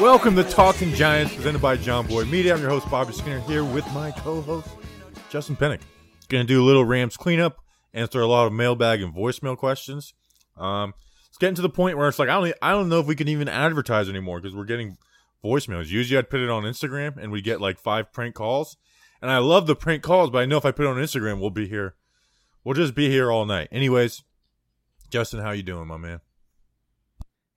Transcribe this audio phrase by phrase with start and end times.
[0.00, 2.54] Welcome to Talking Giants, presented by John Boy Media.
[2.54, 4.68] I'm your host, Bobby Skinner, here with my co-host,
[5.28, 5.80] Justin Pennick.
[6.28, 7.58] Going to do a little Rams cleanup,
[7.92, 10.14] answer a lot of mailbag and voicemail questions.
[10.56, 10.94] Um,
[11.28, 13.16] it's getting to the point where it's like I don't, I don't know if we
[13.16, 14.98] can even advertise anymore because we're getting
[15.44, 15.88] voicemails.
[15.88, 18.76] Usually, I'd put it on Instagram and we get like five prank calls,
[19.20, 21.40] and I love the prank calls, but I know if I put it on Instagram,
[21.40, 21.96] we'll be here.
[22.62, 23.66] We'll just be here all night.
[23.72, 24.22] Anyways,
[25.10, 26.20] Justin, how you doing, my man?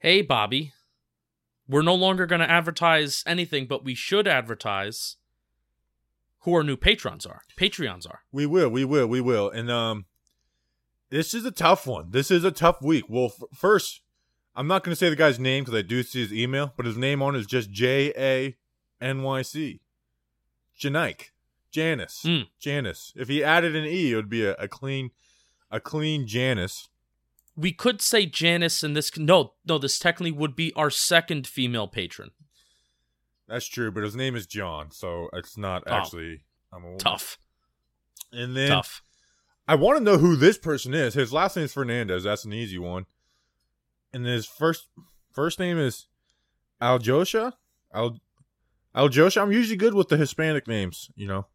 [0.02, 0.74] hey bobby
[1.72, 5.16] we're no longer going to advertise anything but we should advertise
[6.42, 9.50] who our new patrons are patreons are We will, we will, we will.
[9.50, 10.06] And um
[11.12, 12.12] this is a tough one.
[12.12, 13.04] This is a tough week.
[13.10, 14.02] Well, f- first,
[14.56, 16.86] I'm not going to say the guy's name because I do see his email, but
[16.86, 18.56] his name on it is just J A
[19.04, 19.82] N Y C.
[20.80, 21.32] Janike.
[21.70, 22.24] Janice.
[22.26, 22.48] Mm.
[22.60, 23.14] Janice.
[23.18, 25.12] If he added an E, it would be a, a clean
[25.70, 26.88] a clean Janice.
[27.62, 31.88] We could say janice and this no no this technically would be our second female
[31.88, 32.32] patron
[33.48, 35.94] That's true, but his name is John, so it's not Oh.
[35.94, 37.38] actually I'm a tough
[38.32, 39.02] And then tough
[39.68, 41.14] I want to know who this person is.
[41.14, 42.24] His last name is Fernandez.
[42.24, 43.06] That's an easy one.
[44.12, 44.88] And his first
[45.32, 46.08] first name is
[46.82, 47.54] Aljosha.
[47.94, 48.20] Al
[48.96, 49.42] Aljosha.
[49.42, 51.46] I'm usually good with the Hispanic names, you know.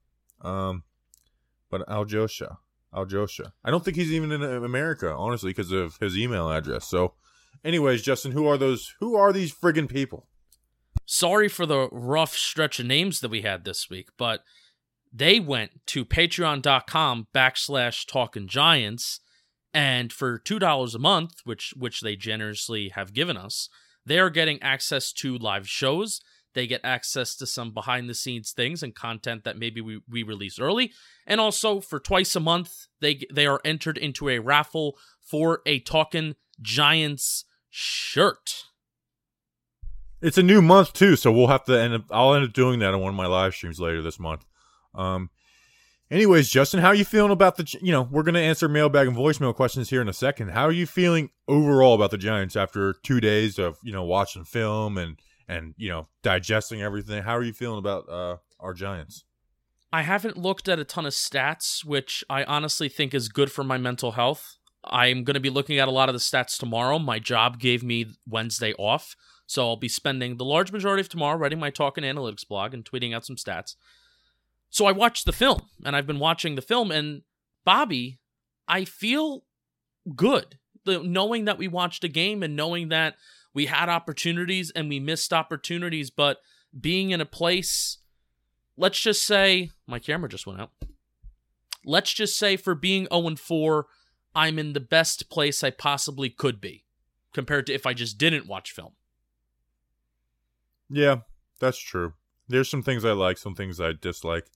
[0.40, 0.84] Um,
[1.70, 2.56] but Aljosha,
[2.96, 3.52] Aljosha.
[3.64, 6.86] I don't think he's even in uh, America, honestly, because of his email address.
[6.88, 7.14] So,
[7.64, 8.94] anyways, Justin, who are those?
[9.00, 10.26] Who are these friggin' people?
[11.06, 14.42] sorry for the rough stretch of names that we had this week but
[15.12, 19.20] they went to patreon.com backslash talking giants
[19.72, 23.68] and for two dollars a month which which they generously have given us
[24.04, 26.20] they are getting access to live shows
[26.56, 30.24] they get access to some behind the scenes things and content that maybe we, we
[30.24, 30.90] release early
[31.26, 35.78] and also for twice a month they they are entered into a raffle for a
[35.78, 38.64] talking giants shirt
[40.22, 42.04] It's a new month too, so we'll have to end up.
[42.10, 44.44] I'll end up doing that on one of my live streams later this month.
[44.94, 45.30] Um.
[46.10, 47.78] Anyways, Justin, how are you feeling about the?
[47.82, 50.52] You know, we're gonna answer mailbag and voicemail questions here in a second.
[50.52, 54.44] How are you feeling overall about the Giants after two days of you know watching
[54.44, 57.22] film and and you know digesting everything?
[57.22, 59.24] How are you feeling about uh our Giants?
[59.92, 63.62] I haven't looked at a ton of stats, which I honestly think is good for
[63.64, 64.56] my mental health.
[64.84, 66.98] I'm going to be looking at a lot of the stats tomorrow.
[66.98, 71.36] My job gave me Wednesday off, so I'll be spending the large majority of tomorrow
[71.38, 73.74] writing my talk and analytics blog and tweeting out some stats.
[74.70, 77.22] So I watched the film, and I've been watching the film, and
[77.64, 78.18] Bobby,
[78.68, 79.44] I feel
[80.14, 83.16] good The- knowing that we watched a game and knowing that
[83.56, 86.40] we had opportunities and we missed opportunities, but
[86.78, 87.98] being in a place
[88.76, 90.72] let's just say my camera just went out.
[91.86, 93.86] Let's just say for being 0 4,
[94.34, 96.84] I'm in the best place I possibly could be
[97.32, 98.92] compared to if I just didn't watch film.
[100.90, 101.20] Yeah,
[101.58, 102.12] that's true.
[102.48, 104.46] There's some things I like, some things I dislike.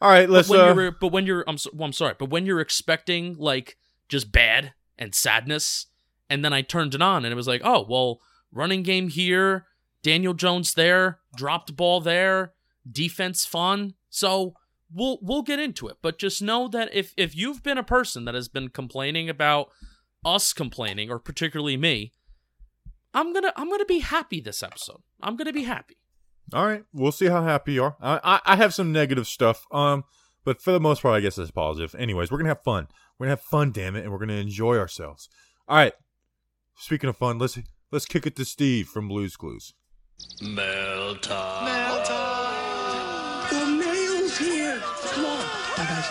[0.00, 0.48] All right, let's.
[0.48, 2.60] but when uh, you're but when you're I'm so, well, I'm sorry, but when you're
[2.60, 5.86] expecting like just bad and sadness
[6.28, 8.20] and then I turned it on and it was like, "Oh, well,
[8.52, 9.66] running game here,
[10.02, 12.52] Daniel Jones there, dropped ball there,
[12.90, 14.54] defense fun." So,
[14.92, 18.24] we'll we'll get into it, but just know that if if you've been a person
[18.24, 19.70] that has been complaining about
[20.24, 22.12] us complaining or particularly me,
[23.14, 25.02] I'm to I'm to be happy this episode.
[25.22, 25.96] I'm to be happy.
[26.52, 27.96] All right, we'll see how happy you are.
[28.00, 30.04] I, I I have some negative stuff, um,
[30.44, 31.94] but for the most part, I guess it's positive.
[31.98, 32.88] Anyways, we're gonna have fun.
[33.18, 35.28] We're gonna have fun, damn it, and we're gonna enjoy ourselves.
[35.68, 35.92] All right.
[36.78, 37.58] Speaking of fun, let's
[37.90, 39.72] let's kick it to Steve from Blues Clues.
[40.42, 41.64] Mail time.
[43.50, 44.78] The mail's here.
[44.82, 45.38] Come on.
[45.76, 46.06] Bye, guys.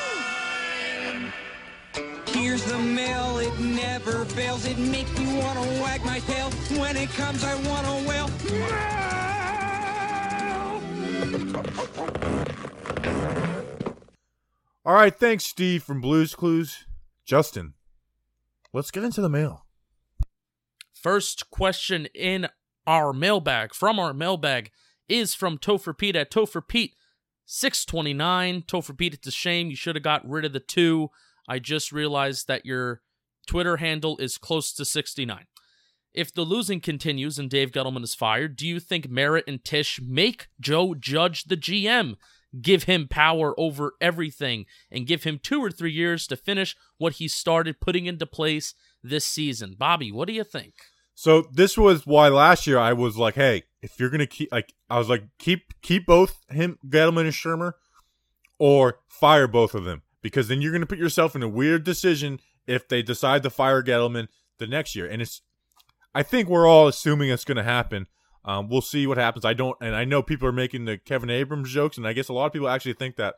[2.28, 4.66] Here's the mail, it never fails.
[4.66, 6.50] It makes me wanna wag my tail.
[6.80, 8.30] When it comes, I wanna wail.
[14.84, 16.86] All right, thanks, Steve from Blues Clues.
[17.24, 17.76] Justin,
[18.74, 19.65] let's get into the mail.
[21.06, 22.48] First question in
[22.88, 24.72] our mailbag from our mailbag
[25.08, 26.96] is from Topher Pete at Topher Pete
[27.46, 28.64] 629.
[28.64, 31.12] Topher Pete, it's a shame you should have got rid of the two.
[31.48, 33.04] I just realized that your
[33.46, 35.46] Twitter handle is close to 69.
[36.12, 40.02] If the losing continues and Dave Gettleman is fired, do you think Merritt and Tisch
[40.02, 42.16] make Joe Judge the GM?
[42.60, 47.18] Give him power over everything and give him two or three years to finish what
[47.18, 48.74] he started putting into place
[49.04, 49.76] this season.
[49.78, 50.74] Bobby, what do you think?
[51.16, 54.74] So this was why last year I was like, hey, if you're gonna keep like
[54.90, 57.74] I was like, keep keep both him Gettleman and Shurmur
[58.60, 60.04] or fire both of them.
[60.22, 63.82] Because then you're gonna put yourself in a weird decision if they decide to fire
[63.82, 64.28] Gettleman
[64.60, 65.08] the next year.
[65.08, 65.42] And it's
[66.14, 68.08] I think we're all assuming it's gonna happen.
[68.44, 69.46] Um, we'll see what happens.
[69.46, 72.28] I don't and I know people are making the Kevin Abrams jokes, and I guess
[72.28, 73.36] a lot of people actually think that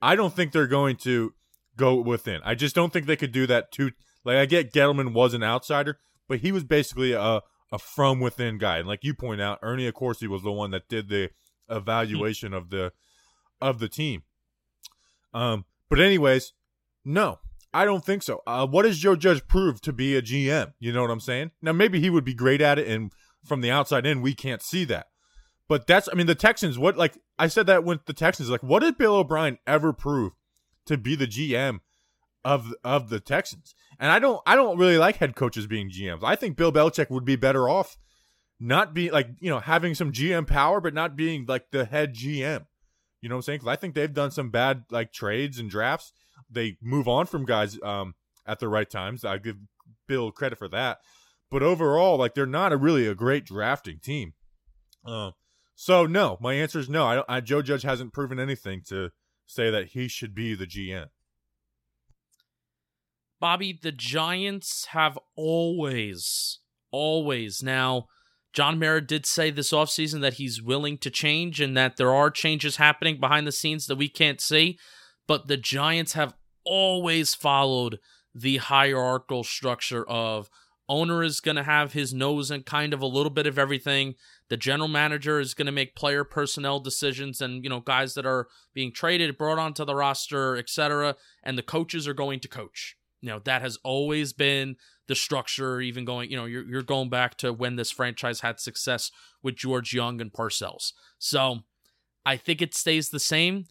[0.00, 1.34] I don't think they're going to
[1.76, 2.40] go within.
[2.44, 3.92] I just don't think they could do that too
[4.24, 5.98] like I get Gettleman was an outsider,
[6.30, 7.42] but he was basically a
[7.72, 8.78] a from within guy.
[8.78, 11.30] And like you point out, Ernie Accorsi was the one that did the
[11.68, 12.92] evaluation of the
[13.60, 14.22] of the team.
[15.34, 16.52] Um, but anyways,
[17.04, 17.40] no,
[17.74, 18.42] I don't think so.
[18.46, 20.72] Uh, what does Joe Judge prove to be a GM?
[20.78, 21.50] You know what I'm saying?
[21.60, 23.12] Now maybe he would be great at it, and
[23.44, 25.08] from the outside in, we can't see that.
[25.68, 26.78] But that's, I mean, the Texans.
[26.78, 30.32] What like I said that with the Texans, like what did Bill O'Brien ever prove
[30.86, 31.80] to be the GM
[32.44, 33.74] of of the Texans?
[33.98, 36.20] And I don't I don't really like head coaches being GMs.
[36.22, 37.96] I think Bill Belichick would be better off
[38.58, 42.14] not being like, you know, having some GM power but not being like the head
[42.14, 42.66] GM.
[43.20, 43.60] You know what I'm saying?
[43.60, 46.12] Cuz I think they've done some bad like trades and drafts.
[46.50, 48.14] They move on from guys um
[48.46, 49.24] at the right times.
[49.24, 49.56] I give
[50.06, 50.98] Bill credit for that.
[51.50, 54.34] But overall, like they're not a really a great drafting team.
[55.04, 55.32] Uh,
[55.74, 57.04] so no, my answer is no.
[57.04, 59.10] I, I Joe Judge hasn't proven anything to
[59.46, 61.06] say that he should be the GM.
[63.40, 66.58] Bobby, the Giants have always,
[66.90, 67.62] always.
[67.62, 68.06] Now,
[68.52, 72.30] John Mara did say this offseason that he's willing to change and that there are
[72.30, 74.78] changes happening behind the scenes that we can't see.
[75.26, 76.34] But the Giants have
[76.64, 77.98] always followed
[78.34, 80.50] the hierarchical structure of
[80.88, 84.14] owner is going to have his nose in kind of a little bit of everything.
[84.48, 88.26] The general manager is going to make player personnel decisions and, you know, guys that
[88.26, 91.14] are being traded, brought onto the roster, etc.
[91.44, 92.96] And the coaches are going to coach.
[93.20, 94.76] You know, that has always been
[95.08, 98.60] the structure, even going, you know, you're, you're going back to when this franchise had
[98.60, 99.10] success
[99.42, 100.92] with George Young and Parcells.
[101.18, 101.60] So
[102.24, 103.66] I think it stays the same.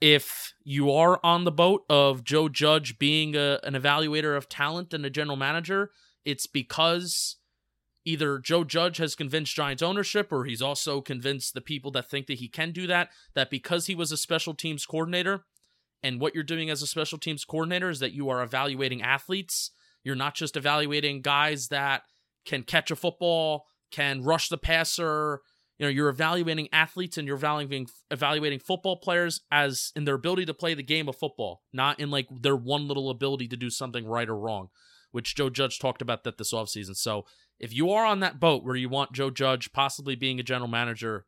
[0.00, 4.94] If you are on the boat of Joe Judge being a, an evaluator of talent
[4.94, 5.90] and a general manager,
[6.24, 7.36] it's because
[8.04, 12.26] either Joe Judge has convinced Giants ownership or he's also convinced the people that think
[12.28, 15.44] that he can do that, that because he was a special teams coordinator,
[16.02, 19.70] and what you're doing as a special teams coordinator is that you are evaluating athletes.
[20.02, 22.02] You're not just evaluating guys that
[22.46, 25.42] can catch a football, can rush the passer.
[25.78, 30.46] You know, you're evaluating athletes and you're evaluating evaluating football players as in their ability
[30.46, 33.70] to play the game of football, not in like their one little ability to do
[33.70, 34.68] something right or wrong,
[35.10, 36.96] which Joe Judge talked about that this offseason.
[36.96, 37.24] So
[37.58, 40.68] if you are on that boat where you want Joe Judge possibly being a general
[40.68, 41.26] manager,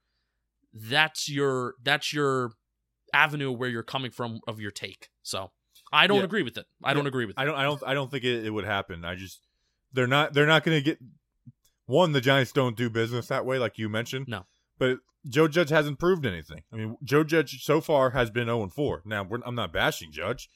[0.72, 2.52] that's your that's your
[3.12, 5.08] avenue where you're coming from of your take.
[5.22, 5.50] So
[5.92, 6.24] I don't Yeah.
[6.24, 6.66] agree with it.
[6.82, 7.40] I don't agree with it.
[7.40, 7.54] I don't.
[7.54, 7.82] I don't.
[7.86, 9.04] I don't think it, it would happen.
[9.04, 9.46] I just
[9.92, 10.32] they're not.
[10.34, 10.98] They're not going to get
[11.86, 12.12] one.
[12.12, 14.26] The Giants don't do business that way, like you mentioned.
[14.28, 14.46] No.
[14.78, 16.62] But Joe Judge hasn't proved anything.
[16.72, 19.02] I mean, Joe Judge so far has been zero and four.
[19.04, 20.48] Now we're, I'm not bashing Judge,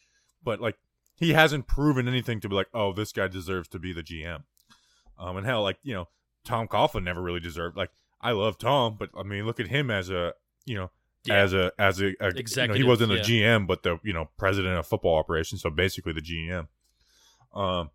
[0.42, 0.76] but like
[1.14, 4.42] he hasn't proven anything to be like, oh, this guy deserves to be the GM.
[5.18, 6.08] Um, and hell, like you know,
[6.44, 7.76] Tom Coughlin never really deserved.
[7.76, 10.32] Like I love Tom, but I mean, look at him as a
[10.64, 10.90] you know
[11.26, 11.36] Yeah.
[11.36, 13.58] as a as a, a you know, he wasn't the yeah.
[13.58, 16.68] GM, but the you know president of football operations, so basically the GM.
[17.54, 17.90] Um,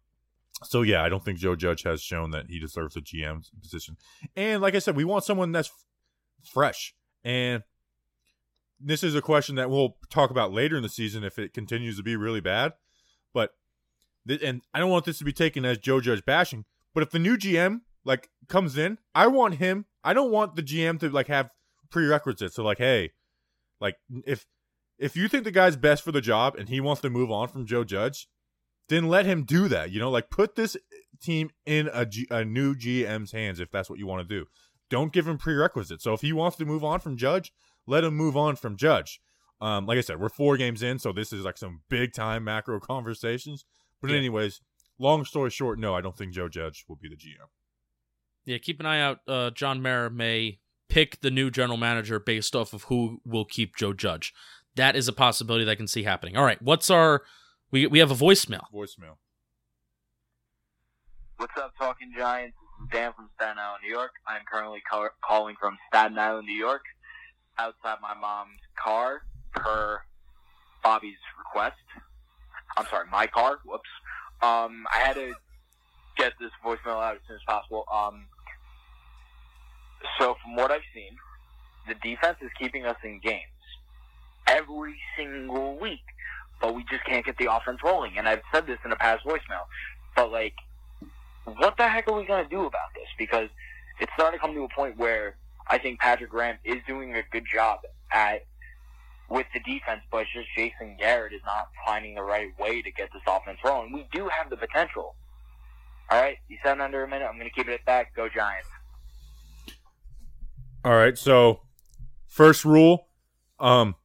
[0.64, 3.98] so yeah, I don't think Joe Judge has shown that he deserves a GM position.
[4.36, 5.72] And like I said, we want someone that's
[6.44, 6.94] fresh.
[7.24, 7.64] And
[8.80, 11.98] this is a question that we'll talk about later in the season if it continues
[11.98, 12.74] to be really bad.
[13.34, 13.52] But
[14.28, 16.66] th- and I don't want this to be taken as Joe Judge bashing.
[16.94, 19.86] But if the new GM like comes in, I want him.
[20.04, 21.52] I don't want the GM to like have
[21.90, 22.56] prerequisites.
[22.56, 23.12] So like, hey,
[23.82, 24.46] like if
[24.98, 27.48] if you think the guy's best for the job and he wants to move on
[27.50, 28.30] from Joe Judge,
[28.88, 29.92] then let him do that.
[29.92, 30.78] You know, like put this
[31.22, 34.46] team in a, G, a new GM's hands if that's what you want to do.
[34.90, 36.04] Don't give him prerequisites.
[36.04, 37.52] So if he wants to move on from Judge,
[37.88, 39.20] let him move on from Judge.
[39.60, 42.44] Um, like I said, we're four games in, so this is like some big time
[42.44, 43.66] macro conversations.
[44.02, 44.18] But Yeah.
[44.18, 44.62] anyways,
[45.00, 47.48] long story short, no, I don't think Joe Judge will be the GM.
[48.46, 49.20] Yeah, keep an eye out.
[49.28, 50.60] Uh, John Mara may
[50.92, 54.34] pick the new general manager based off of who will keep Joe Judge.
[54.76, 56.36] That is a possibility that I can see happening.
[56.36, 57.24] All right, what's our?
[57.72, 58.66] We we have a voicemail.
[58.74, 59.16] Voicemail.
[61.38, 62.56] What's up, Talking Giants?
[62.62, 64.12] This is Dan from Staten Island, New York.
[64.28, 66.84] I'm currently ca- calling from Staten Island, New York,
[67.58, 69.22] outside my mom's car
[69.54, 70.02] per
[70.84, 71.78] Bobby's request.
[72.78, 73.60] I'm sorry, my car.
[73.66, 73.90] Whoops.
[74.42, 75.34] Um, I had to
[76.18, 77.86] get this voicemail out as soon as possible.
[77.92, 78.28] Um,
[80.20, 81.18] so from what I've seen,
[81.88, 83.42] the defense is keeping us in games
[84.48, 86.04] every single week,
[86.62, 88.18] but we just can't get the offense rolling.
[88.18, 89.66] And I've said this in a past voicemail,
[90.16, 90.54] but like,
[91.46, 93.08] what the heck are we going to do about this?
[93.18, 93.50] Because
[94.00, 95.36] it's starting to come to a point where
[95.68, 97.80] I think Patrick Graham is doing a good job
[98.12, 98.46] at
[99.30, 102.92] with the defense, but it's just Jason Garrett is not finding the right way to
[102.92, 103.94] get this offense rolling.
[103.94, 105.16] We do have the potential.
[106.10, 107.26] All right, you said under a minute.
[107.26, 108.08] I'm going to keep it at that.
[108.14, 108.68] Go Giants.
[110.84, 111.62] All right, so
[112.28, 113.08] first rule,
[113.60, 113.96] um,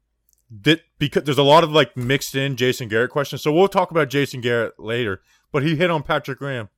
[0.60, 3.90] did, because there's a lot of like mixed in Jason Garrett questions, so we'll talk
[3.90, 5.22] about Jason Garrett later.
[5.52, 6.68] But he hit on Patrick Graham,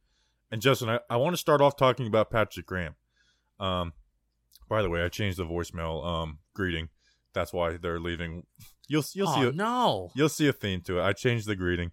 [0.52, 2.94] and Justin, I, I want to start off talking about Patrick Graham.
[3.58, 3.92] Um,
[4.68, 6.90] by the way, I changed the voicemail um greeting.
[7.32, 8.46] That's why they're leaving.
[8.86, 10.10] You'll you'll see oh a, no!
[10.14, 11.02] you'll see a theme to it.
[11.02, 11.90] I changed the greeting.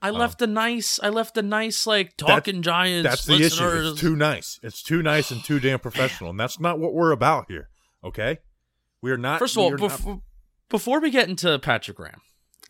[0.00, 1.00] I Um, left a nice.
[1.02, 3.08] I left a nice like talking Giants.
[3.08, 3.42] That's the issue.
[3.44, 3.92] listeners.
[3.92, 4.60] It's too nice.
[4.62, 7.68] It's too nice and too damn professional, and that's not what we're about here.
[8.04, 8.38] Okay,
[9.02, 9.38] we are not.
[9.40, 10.22] First of all, are not- before,
[10.68, 12.20] before we get into Patrick Graham,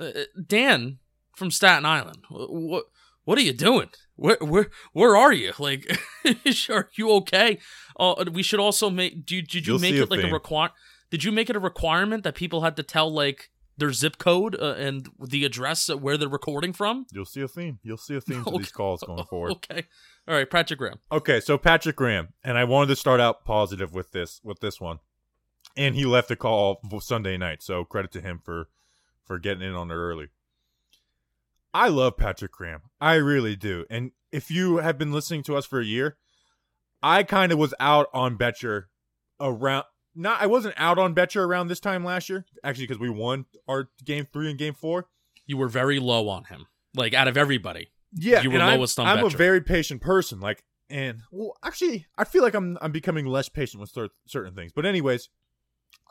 [0.00, 0.10] uh,
[0.46, 0.98] Dan
[1.36, 2.84] from Staten Island, what
[3.24, 3.90] what are you doing?
[4.16, 5.52] Where where where are you?
[5.58, 5.86] Like,
[6.70, 7.58] are you okay?
[8.00, 9.26] Uh, we should also make.
[9.26, 10.32] Do did you You'll make it like a theme.
[10.32, 10.70] require?
[11.10, 14.56] Did you make it a requirement that people had to tell like their zip code
[14.60, 17.06] uh, and the address where they're recording from?
[17.12, 17.78] You'll see a theme.
[17.82, 19.52] You'll see a theme to these calls going forward.
[19.52, 19.84] Okay,
[20.26, 20.98] all right, Patrick Graham.
[21.10, 24.80] Okay, so Patrick Graham, and I wanted to start out positive with this with this
[24.80, 24.98] one,
[25.76, 28.68] and he left a call Sunday night, so credit to him for
[29.24, 30.28] for getting in on it early.
[31.72, 35.64] I love Patrick Graham, I really do, and if you have been listening to us
[35.64, 36.16] for a year,
[37.02, 38.84] I kind of was out on Bettcher
[39.40, 39.84] around.
[40.20, 43.46] Not, I wasn't out on Bettcher around this time last year, actually, because we won
[43.68, 45.06] our game three and game four.
[45.46, 47.90] You were very low on him, like out of everybody.
[48.12, 50.40] Yeah, You were and I'm- lowest on I'm, a very patient person.
[50.40, 54.54] Like, and well, actually, I feel like I'm I'm becoming less patient with cer- certain
[54.54, 54.72] things.
[54.74, 55.28] But anyways,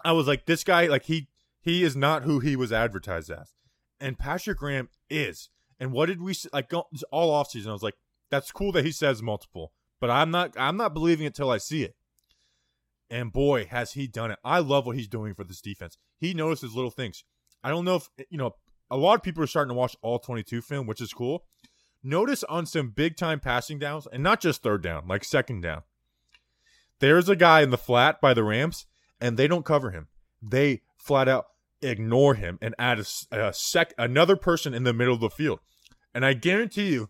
[0.06, 1.28] I was like, this guy, like he
[1.60, 3.54] he is not who he was advertised as,
[4.00, 5.50] and Patrick Graham is.
[5.80, 7.72] And what did we like go, all off season?
[7.72, 7.96] I was like,
[8.32, 11.58] that's cool that he says multiple, but I'm not I'm not believing it till I
[11.58, 11.96] see it.
[13.10, 14.40] And boy, has he done it!
[14.44, 15.98] I love what he's doing for this defense.
[16.20, 17.24] He notices little things.
[17.64, 18.56] I don't know if eh, you know.
[18.90, 21.44] A lot of people are starting to watch all 22 film, which is cool
[22.04, 25.84] notice on some big time passing downs, and not just third down, like second down.
[27.00, 28.86] There's a guy in the flat by the Rams,
[29.22, 30.08] and they don't cover him.
[30.42, 31.46] They flat out
[31.82, 35.60] ignore him and add a, a sec another person in the middle of the field.
[36.14, 37.10] And I guarantee you,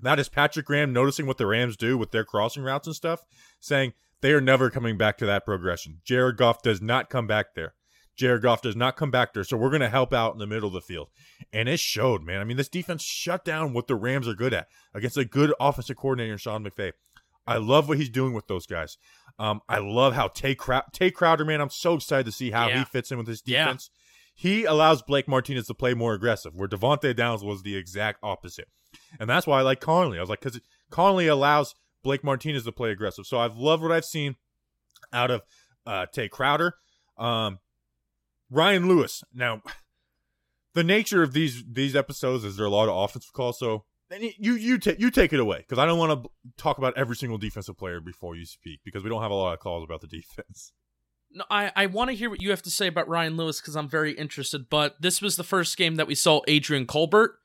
[0.00, 3.22] that is Patrick Graham noticing what the Rams do with their crossing routes and stuff,
[3.60, 6.00] saying they are never coming back to that progression.
[6.04, 7.74] Jared Goff does not come back there.
[8.16, 10.46] Jared Goff does not come back there, so we're going to help out in the
[10.46, 11.08] middle of the field.
[11.52, 12.40] And it showed, man.
[12.40, 15.52] I mean, this defense shut down what the Rams are good at against a good
[15.58, 16.92] offensive coordinator, Sean McVay.
[17.46, 18.98] I love what he's doing with those guys.
[19.38, 22.68] Um, I love how Tae, Crow- Tae Crowder, man, I'm so excited to see how
[22.68, 23.64] he fits in with this Yeah.
[23.64, 23.90] defense.
[24.34, 28.68] He allows Blake Martinez to play more aggressive, where Devante Downs was the exact opposite.
[29.18, 30.18] And that's why I like Connelly.
[30.18, 30.60] I was like, because
[30.90, 33.26] Connelly allows Blake Martinez to play aggressive.
[33.26, 34.36] So I've loved what I've seen
[35.12, 35.42] out of
[35.86, 36.74] uh, Tae Crowder.
[37.18, 37.58] Um,
[38.50, 39.22] Ryan Lewis.
[39.32, 39.62] Now,
[40.74, 43.58] the nature of these these episodes is there are a lot of offensive calls.
[43.58, 43.84] So
[44.20, 47.16] you you take you take it away because I don't want to talk about every
[47.16, 50.00] single defensive player before you speak because we don't have a lot of calls about
[50.00, 50.72] the defense.
[51.34, 53.74] No, I, I want to hear what you have to say about Ryan Lewis because
[53.74, 54.68] I'm very interested.
[54.68, 57.38] But this was the first game that we saw Adrian Colbert.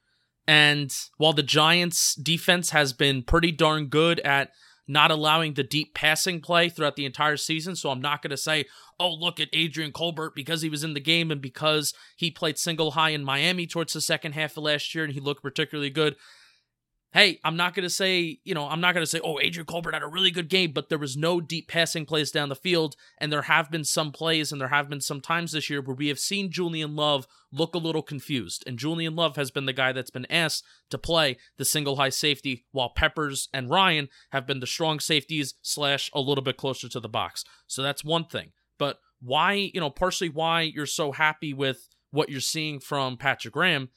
[0.48, 4.51] And while the Giants' defense has been pretty darn good at
[4.88, 8.38] not allowing the deep passing play throughout the entire season, so I'm not going to
[8.38, 8.66] say,
[9.00, 12.58] oh, look at Adrian Colbert because he was in the game and because he played
[12.58, 15.89] single high in Miami towards the second half of last year and he looked particularly
[15.89, 16.16] good.
[17.14, 19.66] Hey, I'm not going to say, you know, I'm not going to say, oh, Adrian
[19.66, 22.56] Colbert had a really good game, but there was no deep passing plays down the
[22.56, 22.96] field.
[23.18, 25.96] And there have been some plays and there have been some times this year where
[25.96, 28.64] we have seen Julian Love look a little confused.
[28.68, 32.10] And Julian Love has been the guy that's been asked to play the single high
[32.10, 36.90] safety, while Peppers and Ryan have been the strong safeties slash a little bit closer
[36.90, 37.46] to the box.
[37.68, 38.52] So that's one thing.
[38.78, 43.54] But why, you know, partially why you're so happy with what you're seeing from Patrick
[43.54, 43.90] Graham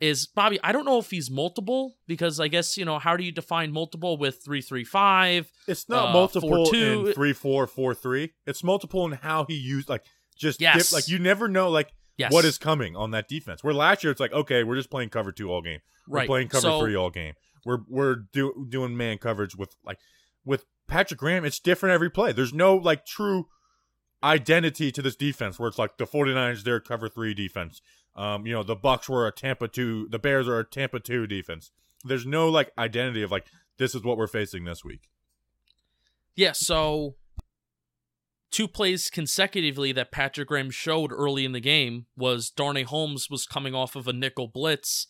[0.00, 3.24] is Bobby, I don't know if he's multiple because I guess, you know, how do
[3.24, 5.50] you define multiple with 335?
[5.66, 7.08] It's not Uh, multiple 4-2.
[7.08, 8.32] in three four four three.
[8.46, 10.04] It's multiple in how he used like
[10.36, 10.90] just Yes.
[10.90, 12.32] dip- like you never know like Yes.
[12.32, 13.64] what is coming on that defense.
[13.64, 15.80] Where last year it's like okay we're just playing cover two all game.
[16.06, 16.26] We're right.
[16.28, 17.34] playing cover so, three all game.
[17.64, 19.98] We're we're do, doing man coverage with like
[20.44, 22.32] with Patrick Graham, it's different every play.
[22.32, 23.48] There's no like true
[24.22, 27.80] identity to this defense where it's like the 49ers their cover 3 defense.
[28.16, 31.26] Um, you know, the Bucs were a Tampa 2, the Bears are a Tampa 2
[31.26, 31.70] defense.
[32.02, 33.46] There's no like identity of like
[33.78, 35.08] this is what we're facing this week.
[36.34, 37.16] Yeah, so
[38.50, 43.46] two plays consecutively that Patrick Graham showed early in the game was Darnay Holmes was
[43.46, 45.06] coming off of a nickel blitz,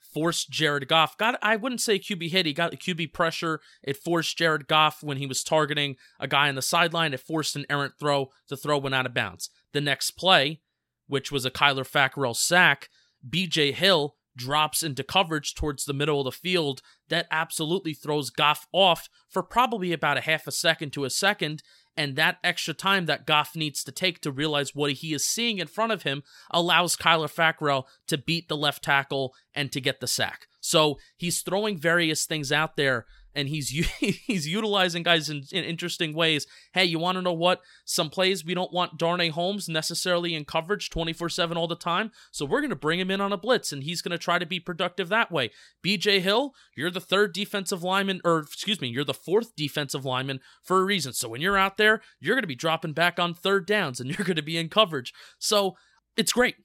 [0.00, 1.16] forced Jared Goff.
[1.18, 3.60] Got I wouldn't say QB hit, he got QB pressure.
[3.82, 7.12] It forced Jared Goff when he was targeting a guy on the sideline.
[7.12, 8.30] It forced an errant throw.
[8.48, 9.50] The throw went out of bounds.
[9.72, 10.60] The next play,
[11.06, 12.88] which was a Kyler Fackrell sack,
[13.28, 16.82] BJ Hill drops into coverage towards the middle of the field.
[17.08, 21.62] That absolutely throws Goff off for probably about a half a second to a second.
[21.96, 25.58] And that extra time that Goff needs to take to realize what he is seeing
[25.58, 30.00] in front of him allows Kyler Fackrell to beat the left tackle and to get
[30.00, 30.46] the sack.
[30.60, 33.06] So he's throwing various things out there
[33.36, 33.68] and he's
[34.00, 36.46] he's utilizing guys in, in interesting ways.
[36.72, 37.60] Hey, you want to know what?
[37.84, 42.44] Some plays we don't want Darnay Holmes necessarily in coverage 24/7 all the time, so
[42.44, 44.46] we're going to bring him in on a blitz and he's going to try to
[44.46, 45.50] be productive that way.
[45.84, 50.40] BJ Hill, you're the third defensive lineman or excuse me, you're the fourth defensive lineman
[50.62, 51.12] for a reason.
[51.12, 54.10] So when you're out there, you're going to be dropping back on third downs and
[54.18, 55.12] you're going to be in coverage.
[55.38, 55.76] So
[56.16, 56.56] it's great.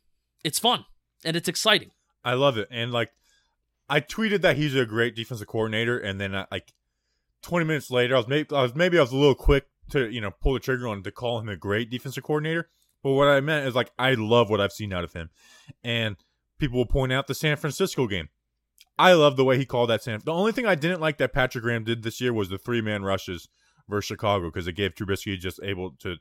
[0.43, 0.85] It's fun
[1.23, 1.91] and it's exciting.
[2.23, 2.67] I love it.
[2.71, 3.11] And like
[3.91, 6.71] I tweeted that he's a great defensive coordinator, and then I, like
[7.43, 10.09] 20 minutes later, I was maybe I was maybe I was a little quick to
[10.09, 12.69] you know pull the trigger on to call him a great defensive coordinator.
[13.03, 15.29] But what I meant is like I love what I've seen out of him,
[15.83, 16.15] and
[16.57, 18.29] people will point out the San Francisco game.
[18.97, 20.21] I love the way he called that San.
[20.23, 22.81] The only thing I didn't like that Patrick Graham did this year was the three
[22.81, 23.49] man rushes
[23.89, 26.15] versus Chicago because it gave Trubisky just able to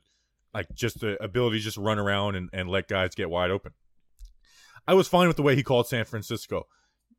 [0.53, 3.71] like just the ability to just run around and, and let guys get wide open.
[4.85, 6.65] I was fine with the way he called San Francisco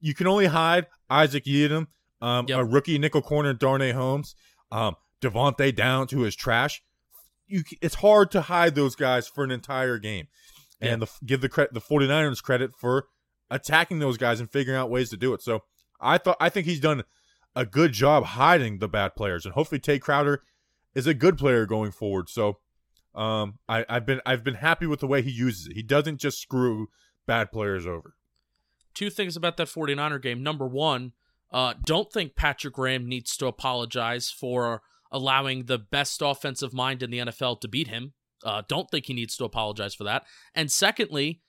[0.02, 1.86] you can only hide Isaac Yiadom,
[2.20, 2.58] um, yep.
[2.58, 4.34] a rookie nickel corner, Darnay Holmes,
[4.70, 6.82] um, Devante down to his trash.
[7.46, 10.26] You, it's hard to hide those guys for an entire game,
[10.80, 13.06] and the, give the credit the 49ers credit for
[13.50, 15.42] attacking those guys and figuring out ways to do it.
[15.42, 15.60] So
[16.00, 17.04] I thought I think he's done
[17.54, 20.42] a good job hiding the bad players, and hopefully Tae Crowder
[20.94, 22.28] is a good player going forward.
[22.28, 22.58] So
[23.14, 25.74] um, I, I've been I've been happy with the way he uses it.
[25.74, 26.88] He doesn't just screw
[27.26, 28.14] bad players over
[28.94, 30.42] two things about that 49er game.
[30.42, 31.12] Number one,
[31.52, 37.10] uh, don't think Patrick Graham needs to apologize for allowing the best offensive mind in
[37.10, 38.14] the NFL to beat him.
[38.44, 40.24] Uh, don't think he needs to apologize for that.
[40.54, 41.42] And secondly,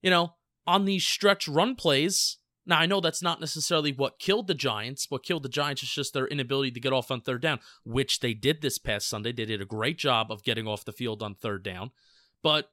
[0.00, 0.34] you know,
[0.66, 5.06] on these stretch run plays, now I know that's not necessarily what killed the Giants.
[5.08, 8.20] What killed the Giants is just their inability to get off on third down, which
[8.20, 9.32] they did this past Sunday.
[9.32, 11.90] They did a great job of getting off the field on third down.
[12.42, 12.70] But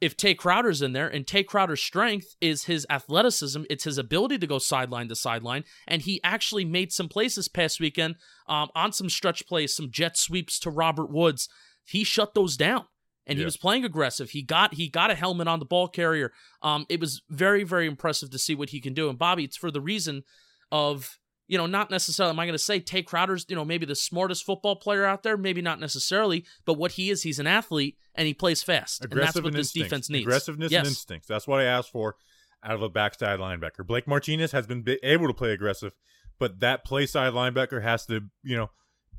[0.00, 4.38] if Tae Crowder's in there, and Tae Crowder's strength is his athleticism, it's his ability
[4.38, 8.16] to go sideline to sideline, and he actually made some plays this past weekend
[8.48, 11.48] um, on some stretch plays, some jet sweeps to Robert Woods.
[11.84, 12.84] He shut those down,
[13.26, 13.42] and yeah.
[13.42, 14.30] he was playing aggressive.
[14.30, 16.32] He got he got a helmet on the ball carrier.
[16.62, 19.08] Um, it was very very impressive to see what he can do.
[19.08, 20.22] And Bobby, it's for the reason
[20.70, 23.86] of you know, not necessarily am I going to say Tae Crowder's, you know, maybe
[23.86, 27.46] the smartest football player out there, maybe not necessarily, but what he is, he's an
[27.46, 29.02] athlete and he plays fast.
[29.02, 30.26] and that's what this defense needs.
[30.26, 30.80] Aggressiveness yes.
[30.80, 31.26] and instincts.
[31.26, 32.16] That's what I asked for
[32.62, 33.86] out of a backside linebacker.
[33.86, 35.94] Blake Martinez has been able to play aggressive,
[36.38, 38.70] but that play side linebacker has to, you know,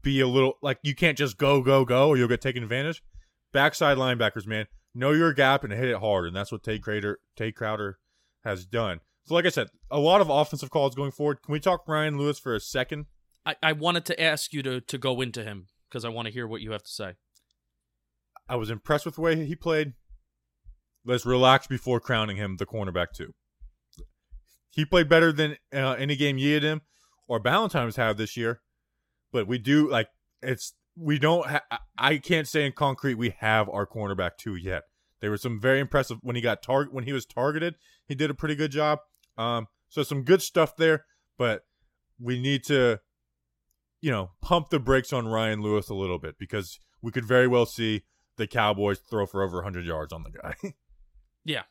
[0.02, 3.02] be a little like you can't just go, go, go, or you'll get taken advantage.
[3.52, 7.20] Backside linebackers, man, know your gap and hit it hard, and that's what Tae Crowder,
[7.36, 7.98] Tae Crowder
[8.44, 9.00] has done.
[9.26, 11.44] So, like I said, a lot of offensive calls going forward.
[11.44, 13.06] Can we talk Ryan Lewis for a second?
[13.46, 16.34] I, I wanted to ask you to to go into him because I want to
[16.34, 17.14] hear what you have to say.
[18.48, 19.94] I was impressed with the way he played.
[21.06, 23.34] Let's relax before crowning him the cornerback too.
[24.70, 26.82] He played better than uh, any game Yiadom
[27.28, 28.62] or Ballentine's have this year,
[29.32, 30.10] but we do like
[30.42, 31.46] it's we don't.
[31.48, 34.84] Ha- I can't say in concrete we have our cornerback two yet.
[35.22, 37.76] There were some very impressive when he got target when he was targeted.
[38.10, 39.00] He did a pretty good job.
[39.38, 41.06] Um, so some good stuff there,
[41.38, 41.62] but
[42.19, 43.00] we need to,
[44.02, 47.48] you know, pump the brakes on Ryan Lewis a little bit because we could very
[47.48, 48.04] well see
[48.36, 50.56] the Cowboys throw for over 100 yards on the guy.
[51.45, 51.63] yeah.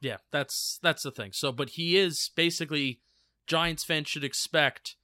[0.00, 1.32] Yeah, that's that's the thing.
[1.32, 3.00] So, but he is basically
[3.48, 4.94] Giants fans should expect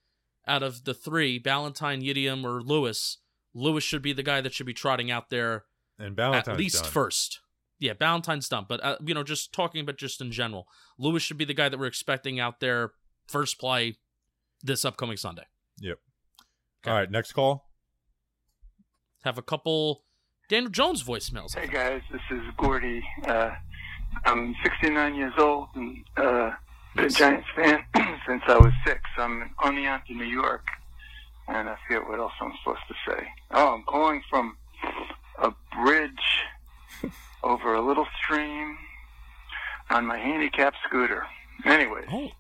[0.47, 3.18] out of the three, Ballentine, Yiadom, or Lewis,
[3.55, 5.64] Lewis should be the guy that should be trotting out there
[5.99, 6.92] and Ballentine's at least done.
[6.92, 7.40] first
[7.85, 10.66] yeah, Ballentine's done, but uh, you know, just talking about just in general,
[10.99, 12.92] Lewis should be the guy that we're expecting out there
[13.27, 13.99] first play
[14.62, 15.44] this upcoming Sunday.
[15.81, 15.99] Yep.
[16.83, 16.90] Okay.
[16.90, 17.68] All right, next call.
[19.25, 20.05] Have a couple
[20.49, 21.55] Daniel Jones voicemails.
[21.55, 23.03] Hey guys, this is Gordy.
[23.27, 23.51] Uh,
[24.25, 26.53] I'm 69 years old and uh,
[26.97, 27.81] been a Giants fan
[28.27, 29.01] since I was six.
[29.18, 30.64] I'm on the out to New York
[31.49, 33.27] and I forget what else I'm supposed to say.
[33.51, 34.57] Oh, I'm calling from
[35.38, 37.12] a bridge
[37.45, 38.77] over a little stream
[39.91, 41.25] on my handicap scooter.
[41.65, 42.31] Anyways, Oh,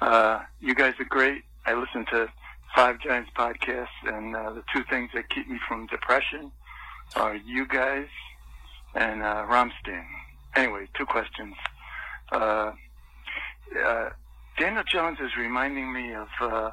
[0.00, 1.42] uh, you guys are great.
[1.66, 2.28] I listen to
[2.74, 6.50] Five Giants podcasts, and uh, the two things that keep me from depression
[7.16, 8.06] are you guys
[8.94, 10.04] and uh, Rammstein.
[10.56, 11.54] Anyway, two questions.
[12.32, 12.72] Uh,
[13.86, 14.10] uh,
[14.58, 16.70] Daniel Jones is reminding me of uh,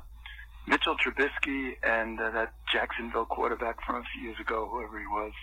[0.68, 5.34] Mitchell Trubisky and uh, that Jacksonville quarterback from a few years ago, whoever he was.